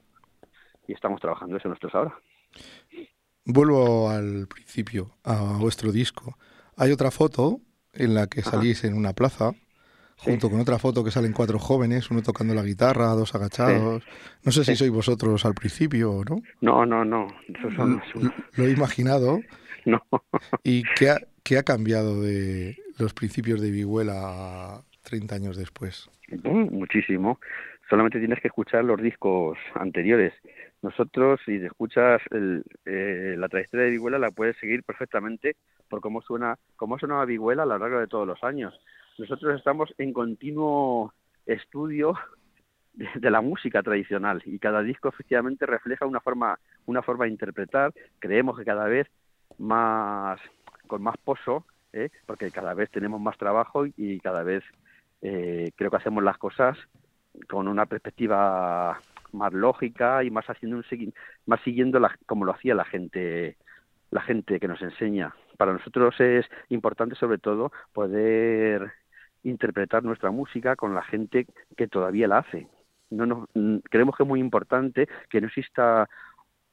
y 0.87 0.93
estamos 0.93 1.21
trabajando 1.21 1.57
eso 1.57 1.69
nosotros 1.69 1.95
ahora. 1.95 2.19
Vuelvo 3.45 4.09
al 4.09 4.47
principio, 4.47 5.11
a 5.23 5.57
vuestro 5.59 5.91
disco. 5.91 6.37
Hay 6.77 6.91
otra 6.91 7.11
foto 7.11 7.59
en 7.93 8.13
la 8.13 8.27
que 8.27 8.41
Ajá. 8.41 8.51
salís 8.51 8.83
en 8.83 8.93
una 8.93 9.13
plaza, 9.13 9.51
junto 10.17 10.49
con 10.49 10.59
otra 10.59 10.79
foto 10.79 11.03
que 11.03 11.11
salen 11.11 11.33
cuatro 11.33 11.59
jóvenes, 11.59 12.09
uno 12.11 12.21
tocando 12.21 12.53
la 12.53 12.63
guitarra, 12.63 13.07
dos 13.09 13.33
agachados. 13.35 14.03
No 14.43 14.51
sé 14.51 14.63
si 14.63 14.75
sois 14.75 14.91
vosotros 14.91 15.45
al 15.45 15.53
principio 15.53 16.11
o 16.11 16.23
no. 16.23 16.41
No, 16.61 16.85
no, 16.85 17.03
no. 17.03 17.27
L- 17.47 18.31
Lo 18.55 18.67
he 18.67 18.71
imaginado. 18.71 19.41
no. 19.85 20.01
¿Y 20.63 20.83
qué 20.95 21.09
ha, 21.09 21.17
qué 21.43 21.57
ha 21.57 21.63
cambiado 21.63 22.21
de 22.21 22.77
los 22.97 23.13
principios 23.13 23.61
de 23.61 23.71
Vihuela 23.71 24.81
30 25.03 25.35
años 25.35 25.57
después? 25.57 26.09
Muchísimo. 26.43 27.39
Solamente 27.89 28.19
tienes 28.19 28.39
que 28.41 28.47
escuchar 28.47 28.83
los 28.83 29.01
discos 29.01 29.57
anteriores. 29.75 30.33
Nosotros, 30.81 31.39
si 31.45 31.55
escuchas 31.55 32.21
el- 32.31 32.63
eh, 32.85 33.35
la 33.37 33.47
trayectoria 33.47 33.85
de 33.85 33.91
Viguela, 33.91 34.19
la 34.19 34.31
puedes 34.31 34.57
seguir 34.57 34.83
perfectamente 34.83 35.55
por 35.89 36.01
cómo 36.01 36.21
suena, 36.21 36.57
cómo 36.75 36.99
sonaba 36.99 37.25
Viguela 37.25 37.63
a 37.63 37.65
lo 37.65 37.77
largo 37.77 37.99
de 37.99 38.07
todos 38.07 38.27
los 38.27 38.43
años. 38.43 38.77
Nosotros 39.17 39.57
estamos 39.57 39.93
en 39.97 40.13
continuo 40.13 41.13
estudio 41.45 42.15
de, 42.93 43.31
la 43.31 43.41
música 43.41 43.81
tradicional 43.81 44.41
y 44.45 44.59
cada 44.59 44.81
disco 44.81 45.09
efectivamente 45.09 45.65
refleja 45.65 46.05
una 46.05 46.19
forma, 46.19 46.59
una 46.85 47.01
forma 47.01 47.25
de 47.25 47.31
interpretar. 47.31 47.93
Creemos 48.19 48.57
que 48.57 48.65
cada 48.65 48.85
vez 48.85 49.07
más 49.57 50.39
con 50.87 51.01
más 51.01 51.15
pozo, 51.17 51.65
¿eh? 51.93 52.09
porque 52.25 52.51
cada 52.51 52.73
vez 52.73 52.89
tenemos 52.91 53.21
más 53.21 53.37
trabajo 53.37 53.85
y 53.85 54.19
cada 54.19 54.43
vez 54.43 54.63
eh, 55.21 55.71
creo 55.75 55.89
que 55.89 55.97
hacemos 55.97 56.23
las 56.23 56.37
cosas 56.37 56.77
con 57.49 57.67
una 57.67 57.85
perspectiva 57.85 58.99
más 59.33 59.53
lógica 59.53 60.23
y 60.23 60.31
más 60.31 60.45
haciendo 60.49 60.77
un 60.77 61.13
más 61.45 61.61
siguiendo 61.61 61.99
la, 61.99 62.15
como 62.25 62.45
lo 62.45 62.53
hacía 62.53 62.75
la 62.75 62.85
gente 62.85 63.57
la 64.11 64.21
gente 64.21 64.59
que 64.59 64.67
nos 64.67 64.81
enseña. 64.81 65.35
Para 65.57 65.73
nosotros 65.73 66.15
es 66.19 66.45
importante 66.69 67.15
sobre 67.15 67.37
todo 67.39 67.71
poder 67.93 68.91
interpretar 69.43 70.03
nuestra 70.03 70.31
música 70.31 70.75
con 70.75 70.93
la 70.95 71.03
gente 71.03 71.47
que 71.75 71.87
todavía 71.87 72.27
la 72.27 72.39
hace. 72.39 72.67
No 73.09 73.25
nos- 73.25 73.49
mm, 73.53 73.77
creemos 73.89 74.15
que 74.15 74.23
es 74.23 74.29
muy 74.29 74.39
importante 74.39 75.07
que 75.29 75.41
no 75.41 75.47
exista 75.47 76.09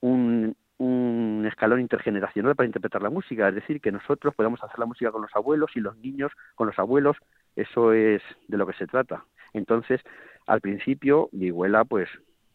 un, 0.01 0.57
un 0.79 1.45
escalón 1.47 1.81
intergeneracional 1.81 2.55
para 2.57 2.67
interpretar 2.67 3.03
la 3.03 3.11
música, 3.11 3.49
es 3.49 3.55
decir, 3.55 3.81
que 3.81 3.93
nosotros 3.93 4.35
podamos 4.35 4.63
hacer 4.63 4.79
la 4.79 4.87
música 4.87 5.13
con 5.13 5.23
los 5.23 5.35
abuelos 5.35 5.71
y 5.77 5.81
los 5.81 5.97
niños 5.99 6.33
con 6.55 6.67
los 6.67 6.79
abuelos, 6.79 7.17
eso 7.57 7.93
es 7.93 8.23
de 8.49 8.57
lo 8.59 8.67
que 8.67 8.75
se 8.75 8.87
trata. 8.87 9.25
Entonces, 9.53 10.01
al 10.47 10.61
principio, 10.61 11.29
Viguela, 11.33 11.85
pues 11.85 12.09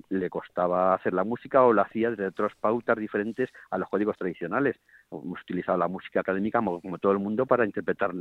le 0.09 0.29
costaba 0.29 0.95
hacer 0.95 1.13
la 1.13 1.23
música 1.23 1.63
o 1.63 1.73
la 1.73 1.83
hacía 1.83 2.09
desde 2.09 2.27
otras 2.27 2.53
pautas 2.59 2.97
diferentes 2.97 3.49
a 3.69 3.77
los 3.77 3.87
códigos 3.89 4.17
tradicionales. 4.17 4.75
Hemos 5.11 5.41
utilizado 5.41 5.77
la 5.77 5.87
música 5.87 6.21
académica 6.21 6.59
como, 6.59 6.97
todo 6.97 7.11
el 7.11 7.19
mundo 7.19 7.45
para 7.45 7.65
interpretar 7.65 8.11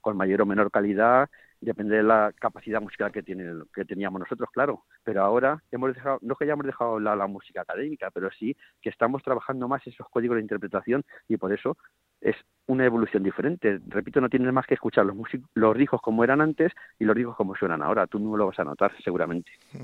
con 0.00 0.16
mayor 0.16 0.42
o 0.42 0.46
menor 0.46 0.70
calidad, 0.70 1.28
depende 1.60 1.96
de 1.96 2.02
la 2.02 2.32
capacidad 2.38 2.80
musical 2.80 3.10
que 3.10 3.22
tiene 3.22 3.62
que 3.74 3.84
teníamos 3.84 4.20
nosotros, 4.20 4.48
claro. 4.52 4.84
Pero 5.04 5.24
ahora 5.24 5.62
hemos 5.70 5.94
dejado, 5.94 6.18
no 6.22 6.36
que 6.36 6.44
hayamos 6.44 6.66
dejado 6.66 7.00
la, 7.00 7.16
la 7.16 7.26
música 7.26 7.62
académica, 7.62 8.10
pero 8.10 8.30
sí 8.30 8.56
que 8.82 8.90
estamos 8.90 9.22
trabajando 9.22 9.68
más 9.68 9.86
esos 9.86 10.06
códigos 10.10 10.36
de 10.36 10.42
interpretación 10.42 11.02
y 11.28 11.36
por 11.36 11.52
eso 11.52 11.76
es 12.20 12.36
una 12.66 12.84
evolución 12.84 13.22
diferente. 13.22 13.80
Repito, 13.88 14.20
no 14.20 14.28
tienes 14.28 14.52
más 14.52 14.66
que 14.66 14.74
escuchar 14.74 15.06
los, 15.06 15.16
músic- 15.16 15.46
los 15.54 15.76
discos 15.76 16.00
como 16.02 16.22
eran 16.24 16.40
antes 16.40 16.72
y 16.98 17.04
los 17.04 17.16
discos 17.16 17.36
como 17.36 17.54
suenan 17.56 17.82
ahora. 17.82 18.06
Tú 18.06 18.18
mismo 18.18 18.36
lo 18.36 18.46
vas 18.46 18.58
a 18.58 18.64
notar, 18.64 18.92
seguramente. 19.02 19.50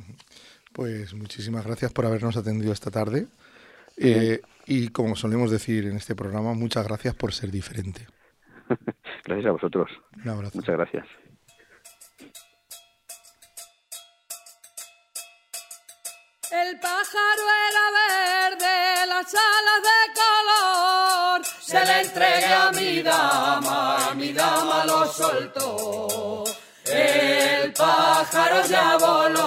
Pues 0.73 1.15
muchísimas 1.15 1.65
gracias 1.65 1.93
por 1.93 2.05
habernos 2.05 2.37
atendido 2.37 2.73
esta 2.73 2.91
tarde. 2.91 3.29
Eh, 3.97 4.41
y 4.67 4.89
como 4.89 5.15
solemos 5.15 5.53
decir 5.53 5.85
en 5.87 5.95
este 5.95 6.17
programa, 6.17 6.53
muchas 6.55 6.85
gracias 6.85 7.15
por 7.15 7.33
ser 7.33 7.53
diferente. 7.53 8.09
Gracias 9.25 9.47
a 9.47 9.53
vosotros. 9.53 9.89
Un 10.25 10.29
abrazo. 10.31 10.57
Muchas 10.59 10.75
gracias. 10.77 11.07
El 16.51 16.79
pájaro 16.81 17.45
era 17.69 17.85
verde, 18.51 19.07
las 19.09 19.35
alas 19.35 19.83
de. 19.83 19.94
Se 21.75 21.83
le 21.85 22.01
entregué 22.03 22.55
a 22.55 22.71
mi 22.71 23.03
dama, 23.03 23.99
y 24.13 24.17
mi 24.17 24.33
dama 24.33 24.85
lo 24.85 25.13
soltó. 25.13 26.45
El 26.85 27.73
pájaro 27.73 28.65
ya 28.65 28.97
voló. 28.97 29.43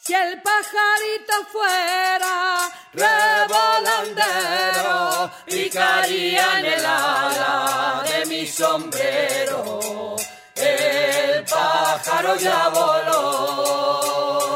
Si 0.00 0.12
el 0.12 0.42
pajarito 0.42 1.34
fuera 1.52 2.68
revolandero, 2.94 5.30
picaría 5.46 6.58
en 6.58 6.66
el 6.66 6.84
ala 6.84 8.02
de 8.08 8.26
mi 8.26 8.44
sombrero. 8.44 10.16
El 10.56 11.44
pájaro 11.44 12.34
ya 12.34 12.70
voló. 12.70 14.47